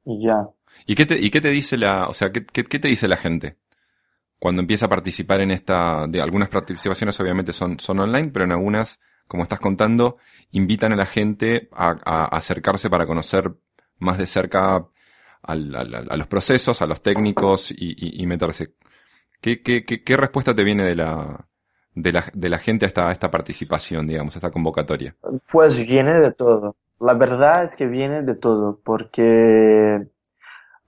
y 0.04 0.24
ya. 0.26 0.48
¿Y 0.86 0.94
qué 0.94 1.06
te, 1.06 1.18
y 1.18 1.30
qué 1.30 1.40
te 1.40 1.50
dice 1.50 1.76
la, 1.76 2.08
o 2.08 2.12
sea, 2.12 2.30
qué, 2.32 2.44
qué, 2.44 2.64
qué 2.64 2.78
te 2.78 2.88
dice 2.88 3.08
la 3.08 3.16
gente? 3.16 3.56
Cuando 4.38 4.62
empieza 4.62 4.86
a 4.86 4.88
participar 4.88 5.40
en 5.40 5.50
esta, 5.50 6.06
de 6.08 6.22
algunas 6.22 6.48
participaciones 6.48 7.18
obviamente 7.20 7.52
son, 7.52 7.78
son 7.80 7.98
online, 7.98 8.30
pero 8.32 8.44
en 8.44 8.52
algunas, 8.52 9.00
como 9.26 9.42
estás 9.42 9.58
contando, 9.58 10.16
invitan 10.52 10.92
a 10.92 10.96
la 10.96 11.06
gente 11.06 11.68
a, 11.72 11.96
a 12.04 12.24
acercarse 12.26 12.88
para 12.88 13.06
conocer 13.06 13.52
más 13.98 14.16
de 14.16 14.26
cerca 14.26 14.86
al, 15.42 15.74
al, 15.74 15.94
a 16.10 16.16
los 16.16 16.26
procesos, 16.26 16.82
a 16.82 16.86
los 16.86 17.02
técnicos 17.02 17.70
y, 17.70 17.94
y, 17.96 18.22
y 18.22 18.26
meterse. 18.26 18.74
¿Qué, 19.40 19.62
qué, 19.62 19.84
qué, 19.84 20.02
¿Qué, 20.02 20.16
respuesta 20.16 20.54
te 20.54 20.64
viene 20.64 20.84
de 20.84 20.96
la, 20.96 21.47
de 22.02 22.12
la, 22.12 22.24
de 22.32 22.48
la 22.48 22.58
gente 22.58 22.86
a 22.86 22.88
esta, 22.88 23.08
a 23.08 23.12
esta 23.12 23.30
participación, 23.30 24.06
digamos, 24.06 24.34
a 24.34 24.38
esta 24.38 24.50
convocatoria? 24.50 25.14
Pues 25.50 25.78
viene 25.78 26.20
de 26.20 26.32
todo. 26.32 26.76
La 27.00 27.14
verdad 27.14 27.64
es 27.64 27.76
que 27.76 27.86
viene 27.86 28.22
de 28.22 28.34
todo, 28.34 28.80
porque 28.82 30.06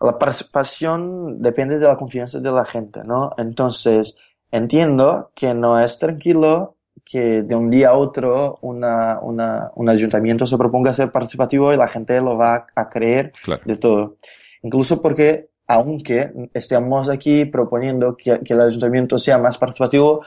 la 0.00 0.18
participación 0.18 1.40
depende 1.42 1.78
de 1.78 1.86
la 1.86 1.96
confianza 1.96 2.40
de 2.40 2.50
la 2.50 2.64
gente, 2.64 3.00
¿no? 3.06 3.30
Entonces, 3.36 4.16
entiendo 4.50 5.30
que 5.34 5.54
no 5.54 5.78
es 5.78 5.98
tranquilo 5.98 6.76
que 7.04 7.42
de 7.42 7.54
un 7.54 7.70
día 7.70 7.90
a 7.90 7.96
otro 7.96 8.58
una, 8.62 9.18
una, 9.20 9.70
un 9.74 9.88
ayuntamiento 9.88 10.46
se 10.46 10.56
proponga 10.56 10.94
ser 10.94 11.10
participativo 11.10 11.72
y 11.72 11.76
la 11.76 11.88
gente 11.88 12.20
lo 12.20 12.36
va 12.36 12.66
a 12.74 12.88
creer 12.88 13.32
claro. 13.42 13.62
de 13.64 13.76
todo. 13.76 14.16
Incluso 14.62 15.00
porque 15.02 15.50
aunque 15.66 16.32
estemos 16.52 17.08
aquí 17.08 17.44
proponiendo 17.44 18.16
que, 18.16 18.40
que, 18.40 18.54
el 18.54 18.60
ayuntamiento 18.60 19.18
sea 19.18 19.38
más 19.38 19.56
participativo, 19.56 20.24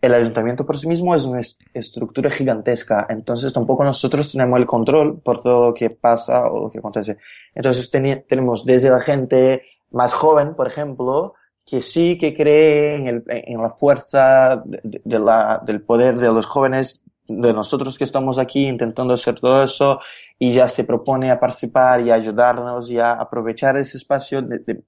el 0.00 0.14
ayuntamiento 0.14 0.66
por 0.66 0.76
sí 0.76 0.86
mismo 0.86 1.14
es 1.14 1.24
una 1.24 1.40
estructura 1.72 2.30
gigantesca, 2.30 3.06
entonces 3.08 3.52
tampoco 3.52 3.84
nosotros 3.84 4.30
tenemos 4.30 4.58
el 4.58 4.66
control 4.66 5.20
por 5.20 5.40
todo 5.40 5.68
lo 5.68 5.74
que 5.74 5.90
pasa 5.90 6.50
o 6.50 6.64
lo 6.64 6.70
que 6.70 6.78
acontece. 6.78 7.18
Entonces 7.54 7.90
tenemos 7.90 8.64
desde 8.64 8.90
la 8.90 9.00
gente 9.00 9.62
más 9.90 10.12
joven, 10.12 10.54
por 10.54 10.66
ejemplo, 10.68 11.34
que 11.64 11.80
sí 11.80 12.16
que 12.18 12.34
cree 12.34 13.08
en, 13.08 13.60
la 13.60 13.70
fuerza 13.70 14.62
del 14.64 15.82
poder 15.82 16.16
de 16.18 16.28
los 16.28 16.46
jóvenes 16.46 17.02
de 17.26 17.52
nosotros 17.52 17.98
que 17.98 18.04
estamos 18.04 18.38
aquí 18.38 18.68
intentando 18.68 19.14
hacer 19.14 19.40
todo 19.40 19.64
eso 19.64 19.98
y 20.38 20.52
ya 20.52 20.68
se 20.68 20.84
propone 20.84 21.30
a 21.32 21.40
participar 21.40 22.02
y 22.02 22.10
a 22.10 22.14
ayudarnos 22.14 22.88
y 22.90 23.00
a 23.00 23.14
aprovechar 23.14 23.76
ese 23.76 23.96
espacio 23.96 24.42
de 24.42 24.84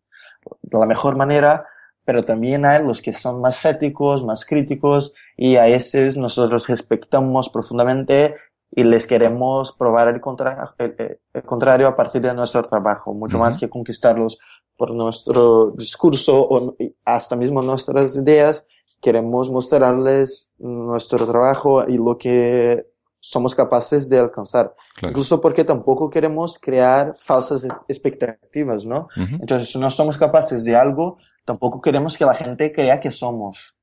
la 0.71 0.87
mejor 0.87 1.17
manera, 1.17 1.67
pero 2.09 2.23
también 2.23 2.65
hay 2.65 2.83
los 2.83 3.03
que 3.03 3.13
son 3.13 3.43
más 3.43 3.61
céticos, 3.61 4.25
más 4.25 4.47
críticos 4.47 5.13
y 5.37 5.57
a 5.57 5.67
esos 5.69 6.17
nosotros 6.17 6.67
respetamos 6.67 7.51
profundamente 7.51 8.35
y 8.71 8.83
les 8.83 9.07
queremos 9.07 9.73
probar 9.73 10.09
el, 10.09 10.19
contra, 10.19 10.75
el, 10.79 11.19
el 11.35 11.43
contrario 11.43 11.87
a 11.87 11.95
partir 11.95 12.23
de 12.23 12.33
nuestro 12.33 12.63
trabajo, 12.63 13.13
mucho 13.13 13.37
uh 13.37 13.41
-huh. 13.41 13.45
más 13.45 13.59
que 13.59 13.69
conquistarlos 13.69 14.39
por 14.75 14.95
nuestro 14.95 15.73
discurso 15.77 16.41
o 16.41 16.75
hasta 17.05 17.37
mismo 17.37 17.61
nuestras 17.61 18.17
ideas, 18.17 18.65
queremos 19.03 19.51
mostrarles 19.51 20.55
nuestro 20.59 21.27
trabajo 21.27 21.87
y 21.87 21.99
lo 21.99 22.17
que 22.17 22.87
somos 23.21 23.55
capaces 23.55 24.09
de 24.09 24.19
alcanzar. 24.19 24.75
Claro. 24.97 25.11
Incluso 25.11 25.43
porque 25.43 25.65
tampoco 25.65 26.09
queremos 26.09 26.59
crear 26.59 27.15
falsas 27.19 27.67
expectativas, 27.87 28.87
¿no? 28.87 29.09
Uh 29.15 29.21
-huh. 29.21 29.41
Entonces, 29.43 29.71
si 29.73 29.79
no 29.79 29.91
somos 29.91 30.17
capaces 30.17 30.65
de 30.65 30.75
algo, 30.75 31.19
tampoco 31.49 31.81
queremos 31.81 32.17
que 32.17 32.25
la 32.25 32.35
gente 32.35 32.73
crea 32.73 33.01
que 33.01 33.11
somos. 33.11 33.77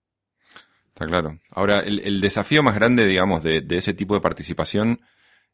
Está 0.90 1.06
claro. 1.06 1.40
Ahora, 1.52 1.80
el, 1.80 2.22
desafío 2.22 2.64
más 2.64 2.76
grande, 2.76 3.06
digamos, 3.06 3.44
de, 3.44 3.60
de 3.60 3.78
ese 3.78 3.94
tipo 3.94 4.14
de 4.14 4.22
participación, 4.22 5.02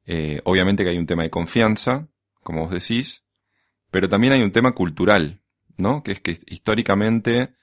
eh, 0.06 0.42
obviamente 0.44 0.84
que 0.84 0.92
hay 0.92 0.98
un 0.98 1.08
tema 1.08 1.24
de 1.24 1.32
confianza, 1.32 2.08
como 2.44 2.62
vos 2.62 2.72
decís, 2.72 3.26
pero 3.90 4.08
también 4.08 4.34
hay 4.34 4.44
un 4.44 4.52
tema 4.52 4.74
cultural, 4.74 5.42
¿no? 5.78 6.04
Que 6.04 6.12
es 6.12 6.20
que 6.20 6.38
históricamente 6.48 7.56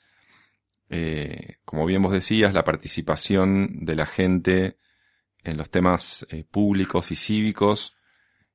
eh, 0.90 1.56
como 1.64 1.84
bien 1.86 2.02
vos 2.02 2.12
decías, 2.12 2.54
la 2.54 2.64
participación 2.64 3.84
de 3.84 3.96
la 3.96 4.06
gente 4.06 4.78
en 5.44 5.56
los 5.56 5.70
temas 5.70 6.26
eh, 6.30 6.44
públicos 6.44 7.10
y 7.10 7.16
cívicos 7.16 7.96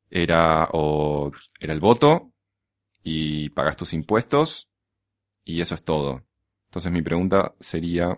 era 0.10 0.68
o 0.74 1.32
era 1.60 1.74
el 1.74 1.80
voto 1.80 2.32
y 3.04 3.50
pagas 3.50 3.78
tus 3.78 3.94
impuestos 3.94 4.73
y 5.44 5.62
eso 5.62 5.76
es 5.76 5.84
todo. 5.84 6.22
Entonces 6.66 6.92
mi 6.92 7.02
pregunta 7.02 7.54
sería, 7.60 8.18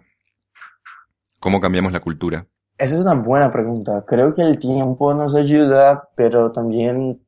¿cómo 1.39 1.59
cambiamos 1.59 1.91
la 1.91 1.99
cultura? 1.99 2.45
Esa 2.77 2.95
es 2.95 3.01
una 3.01 3.15
buena 3.15 3.51
pregunta. 3.51 4.03
Creo 4.07 4.33
que 4.33 4.41
el 4.41 4.59
tiempo 4.59 5.13
nos 5.13 5.35
ayuda, 5.35 6.09
pero 6.15 6.51
también 6.51 7.21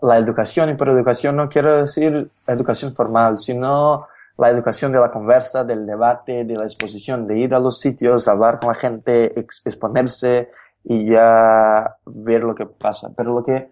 la 0.00 0.16
educación, 0.16 0.70
y 0.70 0.74
por 0.74 0.88
educación 0.88 1.36
no 1.36 1.48
quiero 1.48 1.82
decir 1.82 2.30
educación 2.46 2.94
formal, 2.94 3.38
sino 3.38 4.06
la 4.38 4.50
educación 4.50 4.92
de 4.92 4.98
la 4.98 5.10
conversa, 5.10 5.64
del 5.64 5.86
debate, 5.86 6.44
de 6.44 6.56
la 6.56 6.64
exposición, 6.64 7.26
de 7.26 7.38
ir 7.38 7.54
a 7.54 7.60
los 7.60 7.80
sitios, 7.80 8.26
hablar 8.28 8.58
con 8.60 8.72
la 8.72 8.78
gente, 8.78 9.38
exponerse 9.38 10.50
y 10.82 11.10
ya 11.10 11.96
ver 12.06 12.42
lo 12.42 12.54
que 12.54 12.66
pasa. 12.66 13.12
Pero 13.16 13.34
lo 13.34 13.44
que, 13.44 13.70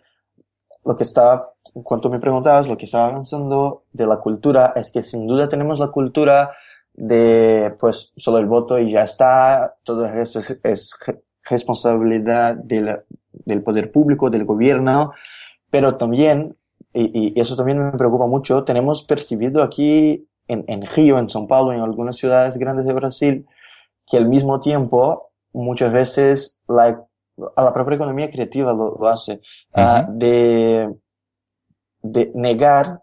lo 0.84 0.96
que 0.96 1.02
estaba, 1.02 1.51
en 1.74 1.82
cuanto 1.82 2.10
me 2.10 2.18
preguntabas, 2.18 2.68
lo 2.68 2.76
que 2.76 2.84
estaba 2.84 3.10
pensando 3.10 3.84
de 3.92 4.06
la 4.06 4.18
cultura 4.18 4.72
es 4.76 4.90
que 4.90 5.02
sin 5.02 5.26
duda 5.26 5.48
tenemos 5.48 5.78
la 5.78 5.88
cultura 5.88 6.52
de, 6.94 7.74
pues, 7.78 8.12
solo 8.16 8.38
el 8.38 8.46
voto 8.46 8.78
y 8.78 8.90
ya 8.90 9.04
está, 9.04 9.76
todo 9.82 10.04
esto 10.06 10.40
es, 10.40 10.60
es 10.62 10.98
responsabilidad 11.48 12.56
del, 12.56 13.00
del 13.32 13.62
poder 13.62 13.90
público, 13.90 14.30
del 14.30 14.44
gobierno, 14.44 15.12
pero 15.70 15.96
también, 15.96 16.56
y, 16.92 17.32
y, 17.34 17.40
eso 17.40 17.56
también 17.56 17.82
me 17.82 17.92
preocupa 17.92 18.26
mucho, 18.26 18.64
tenemos 18.64 19.02
percibido 19.04 19.62
aquí 19.62 20.28
en, 20.48 20.64
en 20.68 20.82
Río, 20.82 21.18
en 21.18 21.28
São 21.28 21.46
Paulo, 21.46 21.72
en 21.72 21.80
algunas 21.80 22.16
ciudades 22.16 22.58
grandes 22.58 22.84
de 22.84 22.92
Brasil, 22.92 23.46
que 24.06 24.18
al 24.18 24.28
mismo 24.28 24.60
tiempo 24.60 25.30
muchas 25.52 25.92
veces 25.92 26.62
la, 26.68 27.06
a 27.56 27.64
la 27.64 27.72
propia 27.72 27.96
economía 27.96 28.30
creativa 28.30 28.72
lo, 28.72 28.98
lo 28.98 29.08
hace, 29.08 29.40
uh, 29.74 30.04
de, 30.10 30.92
de 32.02 32.30
negar 32.34 33.02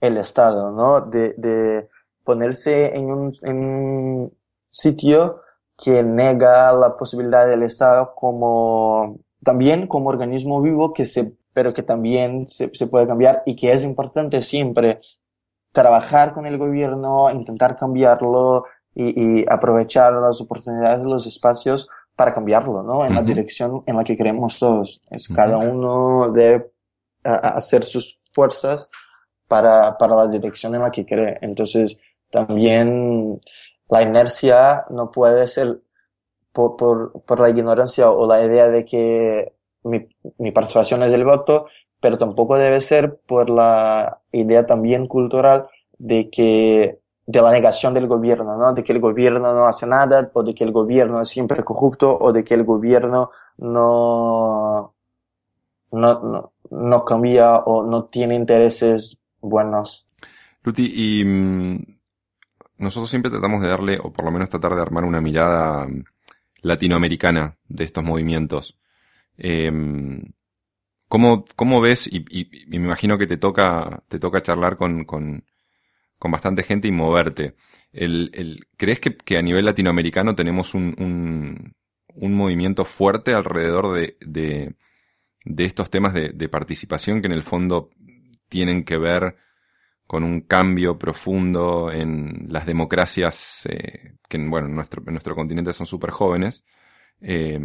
el 0.00 0.16
Estado, 0.16 0.70
¿no? 0.70 1.00
De, 1.00 1.34
de 1.36 1.88
ponerse 2.24 2.94
en 2.96 3.10
un, 3.10 3.30
en 3.42 3.64
un 3.64 4.32
sitio 4.70 5.42
que 5.76 6.02
nega 6.02 6.72
la 6.72 6.96
posibilidad 6.96 7.46
del 7.46 7.62
Estado 7.62 8.14
como, 8.14 9.18
también 9.42 9.86
como 9.86 10.10
organismo 10.10 10.60
vivo 10.60 10.92
que 10.92 11.04
se, 11.04 11.34
pero 11.52 11.72
que 11.72 11.82
también 11.82 12.48
se, 12.48 12.70
se 12.74 12.86
puede 12.86 13.06
cambiar 13.06 13.42
y 13.46 13.56
que 13.56 13.72
es 13.72 13.84
importante 13.84 14.42
siempre 14.42 15.00
trabajar 15.72 16.34
con 16.34 16.46
el 16.46 16.58
gobierno, 16.58 17.30
intentar 17.30 17.76
cambiarlo 17.76 18.64
y, 18.94 19.40
y 19.40 19.46
aprovechar 19.48 20.12
las 20.12 20.40
oportunidades 20.40 20.98
de 20.98 21.08
los 21.08 21.26
espacios 21.26 21.88
para 22.16 22.34
cambiarlo, 22.34 22.82
¿no? 22.82 23.04
En 23.04 23.12
uh 23.12 23.14
-huh. 23.14 23.20
la 23.20 23.22
dirección 23.22 23.82
en 23.86 23.96
la 23.96 24.04
que 24.04 24.16
queremos 24.16 24.58
todos. 24.58 25.00
Es 25.10 25.30
uh 25.30 25.32
-huh. 25.32 25.36
cada 25.36 25.58
uno 25.58 26.30
debe 26.32 26.70
hacer 27.22 27.84
sus 27.84 28.19
fuerzas 28.32 28.90
para, 29.48 29.96
para 29.98 30.16
la 30.16 30.26
dirección 30.26 30.74
en 30.74 30.82
la 30.82 30.90
que 30.90 31.06
cree. 31.06 31.38
Entonces, 31.42 31.98
también 32.30 33.40
la 33.88 34.02
inercia 34.02 34.84
no 34.90 35.10
puede 35.10 35.46
ser 35.46 35.80
por, 36.52 36.76
por, 36.76 37.22
por 37.22 37.40
la 37.40 37.50
ignorancia 37.50 38.10
o 38.10 38.26
la 38.26 38.44
idea 38.44 38.68
de 38.68 38.84
que 38.84 39.52
mi, 39.84 40.08
mi 40.38 40.52
participación 40.52 41.02
es 41.02 41.12
el 41.12 41.24
voto, 41.24 41.66
pero 42.00 42.16
tampoco 42.16 42.56
debe 42.56 42.80
ser 42.80 43.18
por 43.26 43.50
la 43.50 44.20
idea 44.32 44.66
también 44.66 45.06
cultural 45.06 45.68
de 45.98 46.30
que 46.30 47.00
de 47.26 47.42
la 47.42 47.52
negación 47.52 47.94
del 47.94 48.08
gobierno, 48.08 48.56
¿no? 48.56 48.72
De 48.72 48.82
que 48.82 48.92
el 48.92 49.00
gobierno 49.00 49.52
no 49.54 49.66
hace 49.66 49.86
nada, 49.86 50.30
o 50.32 50.42
de 50.42 50.54
que 50.54 50.64
el 50.64 50.72
gobierno 50.72 51.20
es 51.20 51.28
siempre 51.28 51.62
corrupto, 51.62 52.16
o 52.18 52.32
de 52.32 52.42
que 52.42 52.54
el 52.54 52.64
gobierno 52.64 53.30
no, 53.58 54.94
no, 55.92 56.20
no, 56.20 56.52
no 56.70 57.04
cambia 57.04 57.56
o 57.56 57.84
no 57.84 58.04
tiene 58.04 58.34
intereses 58.34 59.20
buenos. 59.40 60.06
Luti, 60.62 61.20
y 61.20 61.24
mmm, 61.24 62.00
nosotros 62.78 63.10
siempre 63.10 63.30
tratamos 63.30 63.62
de 63.62 63.68
darle, 63.68 63.98
o 64.02 64.12
por 64.12 64.24
lo 64.24 64.30
menos 64.30 64.48
tratar 64.48 64.74
de 64.74 64.82
armar 64.82 65.04
una 65.04 65.20
mirada 65.20 65.86
latinoamericana 66.62 67.58
de 67.68 67.84
estos 67.84 68.04
movimientos. 68.04 68.78
Eh, 69.38 69.70
¿cómo, 71.08 71.44
¿Cómo 71.56 71.80
ves, 71.80 72.06
y, 72.06 72.24
me 72.68 72.76
imagino 72.76 73.18
que 73.18 73.26
te 73.26 73.36
toca, 73.36 74.02
te 74.08 74.18
toca 74.18 74.42
charlar 74.42 74.76
con, 74.76 75.04
con, 75.04 75.44
con 76.18 76.30
bastante 76.30 76.62
gente 76.62 76.88
y 76.88 76.92
moverte. 76.92 77.56
El, 77.92 78.66
¿Crees 78.76 79.00
que, 79.00 79.16
que, 79.16 79.36
a 79.36 79.42
nivel 79.42 79.64
latinoamericano 79.64 80.36
tenemos 80.36 80.74
un, 80.74 80.94
un, 80.98 81.74
un 82.14 82.34
movimiento 82.34 82.84
fuerte 82.84 83.34
alrededor 83.34 83.92
de, 83.92 84.16
de, 84.20 84.76
de 85.44 85.64
estos 85.64 85.90
temas 85.90 86.14
de, 86.14 86.48
participación 86.48 87.20
que 87.20 87.26
en 87.26 87.32
el 87.32 87.42
fondo 87.42 87.90
tienen 88.48 88.84
que 88.84 88.98
ver 88.98 89.36
con 90.06 90.24
un 90.24 90.40
cambio 90.40 90.98
profundo 90.98 91.90
en 91.92 92.46
las 92.48 92.66
democracias 92.66 93.66
eh, 93.70 94.16
que, 94.28 94.38
bueno, 94.38 94.66
en 94.66 94.74
nuestro, 94.74 95.02
nuestro 95.06 95.34
continente 95.34 95.72
son 95.72 95.86
súper 95.86 96.10
jóvenes? 96.10 96.64
Eh, 97.20 97.60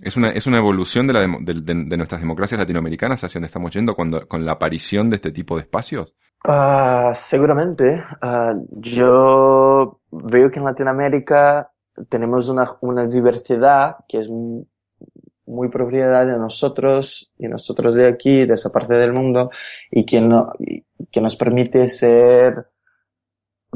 es, 0.00 0.16
una, 0.16 0.30
es 0.30 0.46
una 0.46 0.58
evolución 0.58 1.06
de, 1.06 1.12
la 1.12 1.20
de, 1.20 1.96
nuestras 1.96 2.20
democracias 2.20 2.58
latinoamericanas 2.58 3.22
hacia 3.22 3.38
donde 3.38 3.46
estamos 3.46 3.72
yendo 3.72 3.94
cuando, 3.94 4.26
con 4.26 4.44
la 4.44 4.52
aparición 4.52 5.10
de 5.10 5.16
este 5.16 5.32
tipo 5.32 5.56
de 5.56 5.62
espacios? 5.62 6.14
Uh, 6.46 7.14
seguramente. 7.14 8.02
Uh, 8.22 8.80
yo 8.80 10.00
veo 10.10 10.50
que 10.50 10.58
en 10.58 10.64
Latinoamérica 10.64 11.70
tenemos 12.08 12.48
una, 12.48 12.66
una 12.80 13.06
diversidad 13.06 13.96
que 14.08 14.20
es 14.20 14.28
muy 15.52 15.68
propiedad 15.68 16.26
de 16.26 16.38
nosotros 16.38 17.32
y 17.38 17.46
nosotros 17.46 17.94
de 17.94 18.08
aquí, 18.08 18.46
de 18.46 18.54
esa 18.54 18.70
parte 18.70 18.94
del 18.94 19.12
mundo, 19.12 19.50
y 19.90 20.04
que, 20.04 20.20
no, 20.20 20.52
que 21.10 21.20
nos 21.20 21.36
permite 21.36 21.88
ser, 21.88 22.66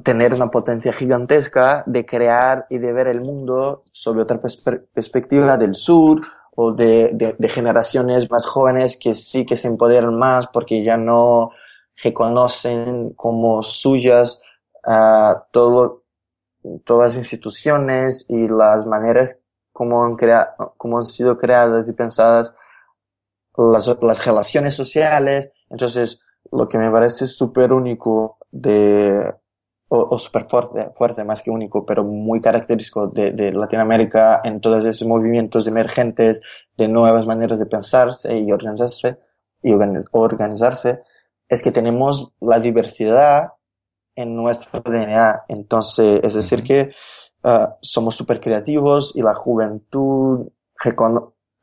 tener 0.03 0.35
una 0.35 0.49
potencia 0.49 0.93
gigantesca 0.93 1.85
de 1.87 2.05
crear 2.05 2.67
y 2.71 2.79
de 2.79 2.93
ver 2.93 3.09
el 3.09 3.21
mundo 3.21 3.77
sobre 3.79 4.23
otra 4.23 4.41
perspe 4.41 4.81
perspectiva 4.93 5.57
del 5.57 5.75
sur 5.75 6.21
o 6.55 6.73
de, 6.73 7.37
generaciones 7.49 8.31
más 8.31 8.47
jóvenes 8.47 8.99
que 8.99 9.15
sí 9.15 9.45
que 9.45 9.57
se 9.57 9.69
empoderan 9.69 10.19
más 10.19 10.47
porque 10.49 10.83
ya 10.83 10.97
no, 10.97 11.51
reconocen 12.03 13.11
como 13.15 13.63
suyas 13.63 14.43
uh, 14.87 15.35
todas 15.51 15.93
las 16.89 17.17
instituciones 17.17 18.27
y 18.29 18.49
las 18.49 18.87
maneras 18.87 19.41
como 19.77 20.03
han, 20.03 20.17
crea 20.17 20.55
como 20.79 20.97
han 20.97 21.05
sido 21.05 21.37
creadas 21.37 21.87
y 21.87 21.93
pensadas 21.93 22.57
las, 23.59 23.87
las 24.01 24.25
relaciones 24.25 24.75
sociales. 24.75 25.53
Entonces, 25.69 26.25
lo 26.51 26.67
que 26.67 26.79
me 26.79 26.91
parece 26.91 27.27
súper 27.27 27.75
único 27.75 28.39
de, 28.51 29.35
o, 29.89 29.99
o 29.99 30.19
súper 30.19 30.47
fuerte, 30.47 30.91
fuerte, 30.95 31.25
más 31.25 31.43
que 31.43 31.51
único, 31.51 31.85
pero 31.85 32.05
muy 32.05 32.41
característico 32.41 33.09
de, 33.09 33.33
de 33.33 33.53
Latinoamérica 33.53 34.41
en 34.45 34.63
todos 34.63 34.87
esos 34.87 35.07
movimientos 35.07 35.67
emergentes 35.67 36.41
de 36.75 36.89
nuevas 36.89 37.27
maneras 37.27 37.61
de 37.61 37.67
pensarse 37.67 38.35
y 38.35 38.51
organizarse, 38.51 39.19
y 39.63 39.75
organizarse, 40.13 41.03
es 41.51 41.63
que 41.63 41.71
tenemos 41.71 42.33
la 42.41 42.61
diversidad 42.61 43.53
en 44.17 44.35
nuestro 44.35 44.81
DNA. 44.81 45.45
Entonces, 45.49 46.21
es 46.25 46.35
decir, 46.35 46.65
que 46.65 46.91
uh, 47.45 47.69
somos 47.81 48.17
súper 48.17 48.41
creativos 48.41 49.15
y 49.15 49.23
la 49.23 49.35
juventud 49.35 50.49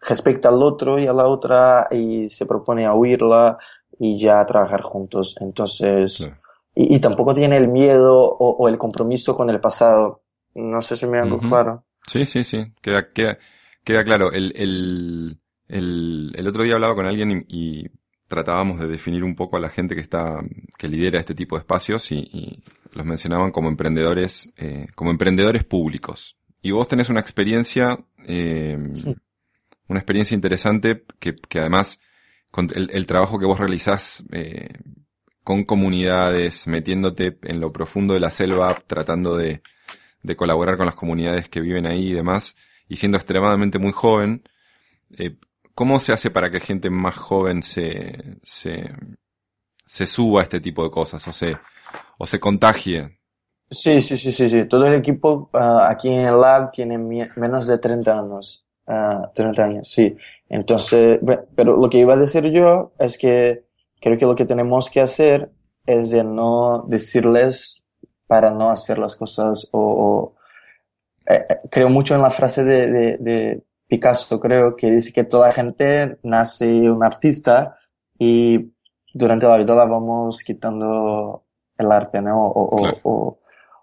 respecta 0.07 0.49
al 0.49 0.61
otro 0.61 0.99
y 0.99 1.07
a 1.07 1.13
la 1.13 1.27
otra 1.27 1.87
y 1.91 2.29
se 2.29 2.45
propone 2.45 2.85
a 2.85 2.93
huirla 2.93 3.57
y 3.99 4.17
ya 4.19 4.45
trabajar 4.45 4.81
juntos. 4.81 5.35
Entonces, 5.41 6.31
y, 6.75 6.95
y, 6.95 6.99
tampoco 6.99 7.33
tiene 7.33 7.57
el 7.57 7.67
miedo 7.67 8.15
o, 8.17 8.55
o, 8.57 8.67
el 8.69 8.77
compromiso 8.77 9.35
con 9.35 9.49
el 9.49 9.59
pasado. 9.59 10.23
No 10.55 10.81
sé 10.81 10.95
si 10.95 11.05
me 11.07 11.19
hago 11.19 11.35
uh 11.35 11.39
-huh. 11.39 11.49
claro. 11.49 11.83
Sí, 12.07 12.25
sí, 12.25 12.43
sí. 12.43 12.73
Queda, 12.81 13.11
queda, 13.11 13.37
queda 13.83 14.03
claro. 14.03 14.31
El, 14.31 14.53
el, 14.55 15.39
el, 15.67 16.31
el 16.35 16.47
otro 16.47 16.63
día 16.63 16.75
hablaba 16.75 16.95
con 16.95 17.05
alguien 17.05 17.45
y, 17.47 17.81
y 17.83 17.89
tratábamos 18.33 18.79
de 18.79 18.87
definir 18.87 19.23
un 19.23 19.35
poco 19.35 19.57
a 19.57 19.59
la 19.59 19.69
gente 19.69 19.93
que 19.93 20.01
está, 20.01 20.39
que 20.77 20.87
lidera 20.87 21.19
este 21.19 21.35
tipo 21.35 21.55
de 21.55 21.59
espacios 21.59 22.11
y, 22.11 22.17
y 22.33 22.63
los 22.91 23.05
mencionaban 23.05 23.51
como 23.51 23.69
emprendedores, 23.69 24.51
eh, 24.57 24.87
como 24.95 25.11
emprendedores 25.11 25.63
públicos. 25.63 26.35
Y 26.61 26.71
vos 26.71 26.87
tenés 26.87 27.09
una 27.09 27.19
experiencia, 27.19 27.99
eh, 28.25 28.77
sí. 28.95 29.15
una 29.87 29.99
experiencia 29.99 30.33
interesante 30.33 31.03
que, 31.19 31.35
que 31.35 31.59
además, 31.59 31.99
con 32.49 32.69
el, 32.73 32.89
el, 32.91 33.05
trabajo 33.05 33.37
que 33.37 33.45
vos 33.45 33.59
realizás 33.59 34.23
eh, 34.31 34.69
con 35.43 35.63
comunidades, 35.63 36.67
metiéndote 36.67 37.37
en 37.43 37.59
lo 37.59 37.71
profundo 37.71 38.15
de 38.15 38.19
la 38.19 38.31
selva, 38.31 38.73
tratando 38.87 39.37
de, 39.37 39.61
de 40.23 40.35
colaborar 40.35 40.77
con 40.77 40.87
las 40.87 40.95
comunidades 40.95 41.49
que 41.49 41.61
viven 41.61 41.85
ahí 41.85 42.09
y 42.09 42.13
demás, 42.13 42.55
y 42.87 42.95
siendo 42.95 43.17
extremadamente 43.17 43.77
muy 43.77 43.91
joven, 43.91 44.43
eh, 45.17 45.35
¿Cómo 45.75 45.99
se 45.99 46.13
hace 46.13 46.29
para 46.29 46.51
que 46.51 46.59
gente 46.59 46.89
más 46.89 47.17
joven 47.17 47.63
se, 47.63 48.37
se, 48.43 48.91
se 49.85 50.05
suba 50.05 50.41
a 50.41 50.43
este 50.43 50.59
tipo 50.59 50.83
de 50.83 50.91
cosas 50.91 51.27
o 51.27 51.33
se, 51.33 51.57
o 52.17 52.25
se 52.25 52.39
contagie? 52.39 53.19
Sí, 53.69 54.01
sí, 54.03 54.17
sí, 54.17 54.31
sí, 54.31 54.49
sí. 54.49 54.67
Todo 54.67 54.85
el 54.85 54.93
equipo 54.93 55.49
uh, 55.53 55.79
aquí 55.87 56.09
en 56.09 56.25
el 56.27 56.39
lab 56.39 56.71
tiene 56.71 56.97
menos 56.97 57.65
de 57.65 57.79
30 57.79 58.19
años. 58.19 58.65
Uh, 58.85 59.27
30 59.33 59.63
años, 59.63 59.89
sí. 59.89 60.15
Entonces, 60.47 61.19
pero 61.55 61.77
lo 61.77 61.89
que 61.89 61.99
iba 61.99 62.13
a 62.13 62.17
decir 62.17 62.43
yo 62.51 62.93
es 62.99 63.17
que 63.17 63.65
creo 63.99 64.17
que 64.17 64.25
lo 64.25 64.35
que 64.35 64.45
tenemos 64.45 64.91
que 64.91 65.01
hacer 65.01 65.51
es 65.85 66.11
de 66.11 66.23
no 66.23 66.85
decirles 66.87 67.87
para 68.27 68.51
no 68.51 68.69
hacer 68.69 68.99
las 68.99 69.15
cosas 69.15 69.69
o, 69.71 69.79
o 69.79 70.35
eh, 71.25 71.45
eh 71.49 71.59
creo 71.71 71.89
mucho 71.89 72.13
en 72.13 72.21
la 72.21 72.29
frase 72.29 72.63
de, 72.63 72.87
de, 72.87 73.17
de 73.19 73.63
Picasso, 73.93 74.39
creo, 74.39 74.75
que 74.75 74.89
dice 74.89 75.13
que 75.13 75.23
toda 75.23 75.51
gente 75.51 76.17
nace 76.23 76.89
un 76.89 77.03
artista 77.03 77.77
y 78.17 78.73
durante 79.13 79.45
la 79.45 79.57
vida 79.57 79.75
la 79.75 79.85
vamos 79.85 80.41
quitando 80.41 81.43
el 81.77 81.91
arte, 81.91 82.19
¿no? 82.19 82.43
O, 82.47 82.75
claro. 82.75 82.97
o, 83.03 83.39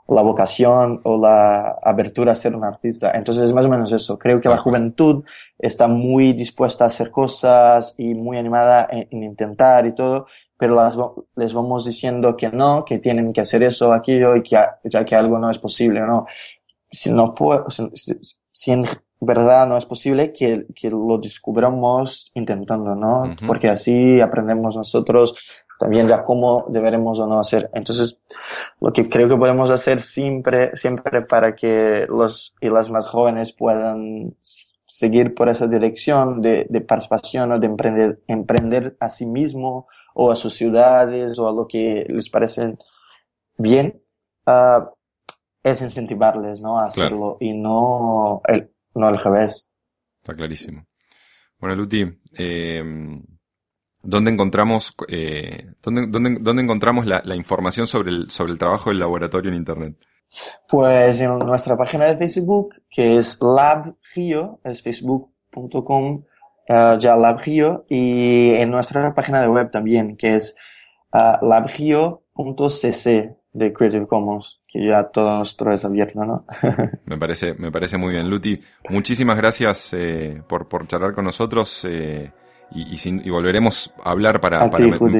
o, 0.08 0.14
la 0.16 0.22
vocación 0.22 1.00
o 1.04 1.16
la 1.16 1.78
abertura 1.80 2.32
a 2.32 2.34
ser 2.34 2.56
un 2.56 2.64
artista. 2.64 3.12
Entonces 3.14 3.44
es 3.44 3.52
más 3.52 3.66
o 3.66 3.68
menos 3.68 3.92
eso. 3.92 4.18
Creo 4.18 4.40
que 4.40 4.48
la 4.48 4.58
juventud 4.58 5.22
está 5.56 5.86
muy 5.86 6.32
dispuesta 6.32 6.82
a 6.82 6.88
hacer 6.88 7.12
cosas 7.12 7.94
y 7.96 8.12
muy 8.14 8.36
animada 8.36 8.88
en, 8.90 9.22
intentar 9.22 9.86
y 9.86 9.94
todo, 9.94 10.26
pero 10.58 10.74
las, 10.74 10.96
les 11.36 11.54
vamos 11.54 11.84
diciendo 11.84 12.36
que 12.36 12.48
no, 12.48 12.84
que 12.84 12.98
tienen 12.98 13.32
que 13.32 13.42
hacer 13.42 13.62
eso, 13.62 13.92
aquello 13.92 14.34
y 14.34 14.42
que 14.42 14.58
ya 14.82 15.04
que 15.04 15.14
algo 15.14 15.38
no 15.38 15.48
es 15.48 15.58
posible, 15.58 16.00
¿no? 16.00 16.26
Si 16.90 17.12
no 17.12 17.32
fue, 17.36 17.62
si, 18.52 18.72
en 18.72 18.84
verdad 19.20 19.66
no 19.66 19.76
es 19.76 19.86
posible, 19.86 20.32
que, 20.32 20.66
que 20.74 20.90
lo 20.90 21.18
descubramos 21.18 22.30
intentando, 22.34 22.94
¿no? 22.94 23.34
Porque 23.46 23.68
así 23.68 24.20
aprendemos 24.20 24.76
nosotros 24.76 25.34
también 25.78 26.08
ya 26.08 26.22
cómo 26.24 26.66
deberemos 26.68 27.18
o 27.20 27.26
no 27.26 27.40
hacer. 27.40 27.70
Entonces, 27.72 28.22
lo 28.80 28.92
que 28.92 29.08
creo 29.08 29.30
que 29.30 29.36
podemos 29.36 29.70
hacer 29.70 30.02
siempre, 30.02 30.76
siempre 30.76 31.22
para 31.22 31.56
que 31.56 32.06
los 32.06 32.54
y 32.60 32.68
las 32.68 32.90
más 32.90 33.06
jóvenes 33.06 33.54
puedan 33.54 34.36
seguir 34.42 35.34
por 35.34 35.48
esa 35.48 35.66
dirección 35.66 36.42
de, 36.42 36.66
de 36.68 36.80
participación 36.82 37.52
o 37.52 37.58
de 37.58 37.66
emprender, 37.66 38.16
emprender 38.26 38.96
a 39.00 39.08
sí 39.08 39.24
mismo 39.24 39.86
o 40.14 40.30
a 40.30 40.36
sus 40.36 40.54
ciudades 40.54 41.38
o 41.38 41.48
a 41.48 41.52
lo 41.52 41.66
que 41.66 42.06
les 42.10 42.28
parece 42.28 42.76
bien, 43.56 44.02
uh, 44.46 44.84
es 45.62 45.80
incentivarles, 45.80 46.60
¿no? 46.60 46.78
A 46.78 46.86
hacerlo 46.86 47.38
y 47.40 47.54
no 47.54 48.42
el, 48.48 48.70
no 48.94 49.06
al 49.06 49.18
revés. 49.18 49.72
Está 50.22 50.34
clarísimo. 50.34 50.86
Bueno, 51.58 51.76
Luti, 51.76 52.06
eh, 52.36 52.82
¿Dónde 54.02 54.30
encontramos, 54.30 54.94
eh, 55.08 55.72
dónde, 55.82 56.06
dónde, 56.08 56.38
dónde 56.40 56.62
encontramos 56.62 57.04
la, 57.04 57.20
la, 57.24 57.36
información 57.36 57.86
sobre 57.86 58.10
el, 58.10 58.30
sobre 58.30 58.52
el 58.52 58.58
trabajo 58.58 58.88
del 58.88 58.98
laboratorio 58.98 59.50
en 59.50 59.58
Internet? 59.58 59.96
Pues 60.68 61.20
en 61.20 61.38
nuestra 61.40 61.76
página 61.76 62.06
de 62.06 62.16
Facebook, 62.16 62.76
que 62.88 63.16
es 63.16 63.38
LabGio, 63.42 64.60
es 64.64 64.82
facebook.com, 64.82 66.24
uh, 66.68 66.98
ya 66.98 67.14
LabGio, 67.14 67.84
y 67.90 68.54
en 68.54 68.70
nuestra 68.70 69.14
página 69.14 69.42
de 69.42 69.48
web 69.48 69.70
también, 69.70 70.16
que 70.16 70.36
es 70.36 70.56
uh, 71.12 71.44
labgio.cc 71.44 73.36
de 73.52 73.72
Creative 73.72 74.06
Commons, 74.06 74.60
que 74.66 74.86
ya 74.86 75.04
todo 75.04 75.38
nuestro 75.38 75.72
es 75.72 75.84
abierto, 75.84 76.24
¿no? 76.24 76.44
me 77.04 77.18
parece, 77.18 77.54
me 77.54 77.72
parece 77.72 77.96
muy 77.96 78.12
bien. 78.12 78.30
Luti, 78.30 78.60
muchísimas 78.88 79.36
gracias 79.36 79.92
eh, 79.92 80.42
por, 80.46 80.68
por 80.68 80.86
charlar 80.86 81.14
con 81.14 81.24
nosotros. 81.24 81.84
Eh, 81.88 82.30
y, 82.72 83.30
volveremos 83.30 83.92
a 84.04 84.12
hablar 84.12 84.40
para, 84.40 84.70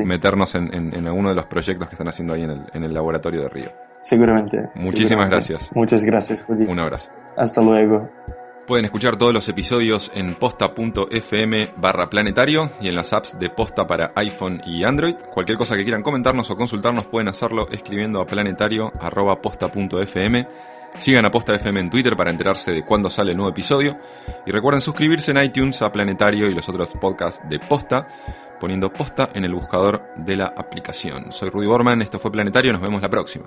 meternos 0.04 0.54
en, 0.54 0.72
en, 0.72 1.06
alguno 1.06 1.30
de 1.30 1.34
los 1.34 1.46
proyectos 1.46 1.88
que 1.88 1.94
están 1.94 2.06
haciendo 2.06 2.34
ahí 2.34 2.42
en 2.42 2.50
el, 2.50 2.62
en 2.72 2.84
el 2.84 2.94
laboratorio 2.94 3.42
de 3.42 3.48
Río. 3.48 3.70
Seguramente. 4.02 4.70
Muchísimas 4.76 5.28
gracias. 5.28 5.70
Muchas 5.74 6.04
gracias, 6.04 6.42
Judy. 6.44 6.64
Un 6.66 6.78
abrazo. 6.78 7.10
Hasta 7.36 7.60
luego. 7.60 8.08
Pueden 8.70 8.84
escuchar 8.84 9.16
todos 9.16 9.34
los 9.34 9.48
episodios 9.48 10.12
en 10.14 10.36
posta.fm 10.36 11.70
barra 11.78 12.08
planetario 12.08 12.70
y 12.80 12.86
en 12.86 12.94
las 12.94 13.12
apps 13.12 13.36
de 13.36 13.50
posta 13.50 13.84
para 13.84 14.12
iPhone 14.14 14.62
y 14.64 14.84
Android. 14.84 15.16
Cualquier 15.34 15.58
cosa 15.58 15.76
que 15.76 15.82
quieran 15.82 16.04
comentarnos 16.04 16.48
o 16.52 16.56
consultarnos 16.56 17.06
pueden 17.06 17.26
hacerlo 17.26 17.66
escribiendo 17.72 18.20
a 18.20 18.26
planetario.posta.fm. 18.26 20.46
Sigan 20.96 21.24
a 21.24 21.32
Posta 21.32 21.56
FM 21.56 21.80
en 21.80 21.90
Twitter 21.90 22.16
para 22.16 22.30
enterarse 22.30 22.70
de 22.70 22.84
cuándo 22.84 23.10
sale 23.10 23.32
el 23.32 23.38
nuevo 23.38 23.50
episodio. 23.50 23.98
Y 24.46 24.52
recuerden 24.52 24.80
suscribirse 24.80 25.32
en 25.32 25.42
iTunes 25.42 25.82
a 25.82 25.90
Planetario 25.90 26.48
y 26.48 26.54
los 26.54 26.68
otros 26.68 26.90
podcasts 27.00 27.42
de 27.48 27.58
Posta, 27.58 28.06
poniendo 28.60 28.92
Posta 28.92 29.30
en 29.34 29.44
el 29.44 29.52
buscador 29.52 30.04
de 30.14 30.36
la 30.36 30.46
aplicación. 30.46 31.32
Soy 31.32 31.50
Rudy 31.50 31.66
Borman, 31.66 32.02
esto 32.02 32.20
fue 32.20 32.30
Planetario, 32.30 32.72
nos 32.72 32.82
vemos 32.82 33.02
la 33.02 33.10
próxima. 33.10 33.46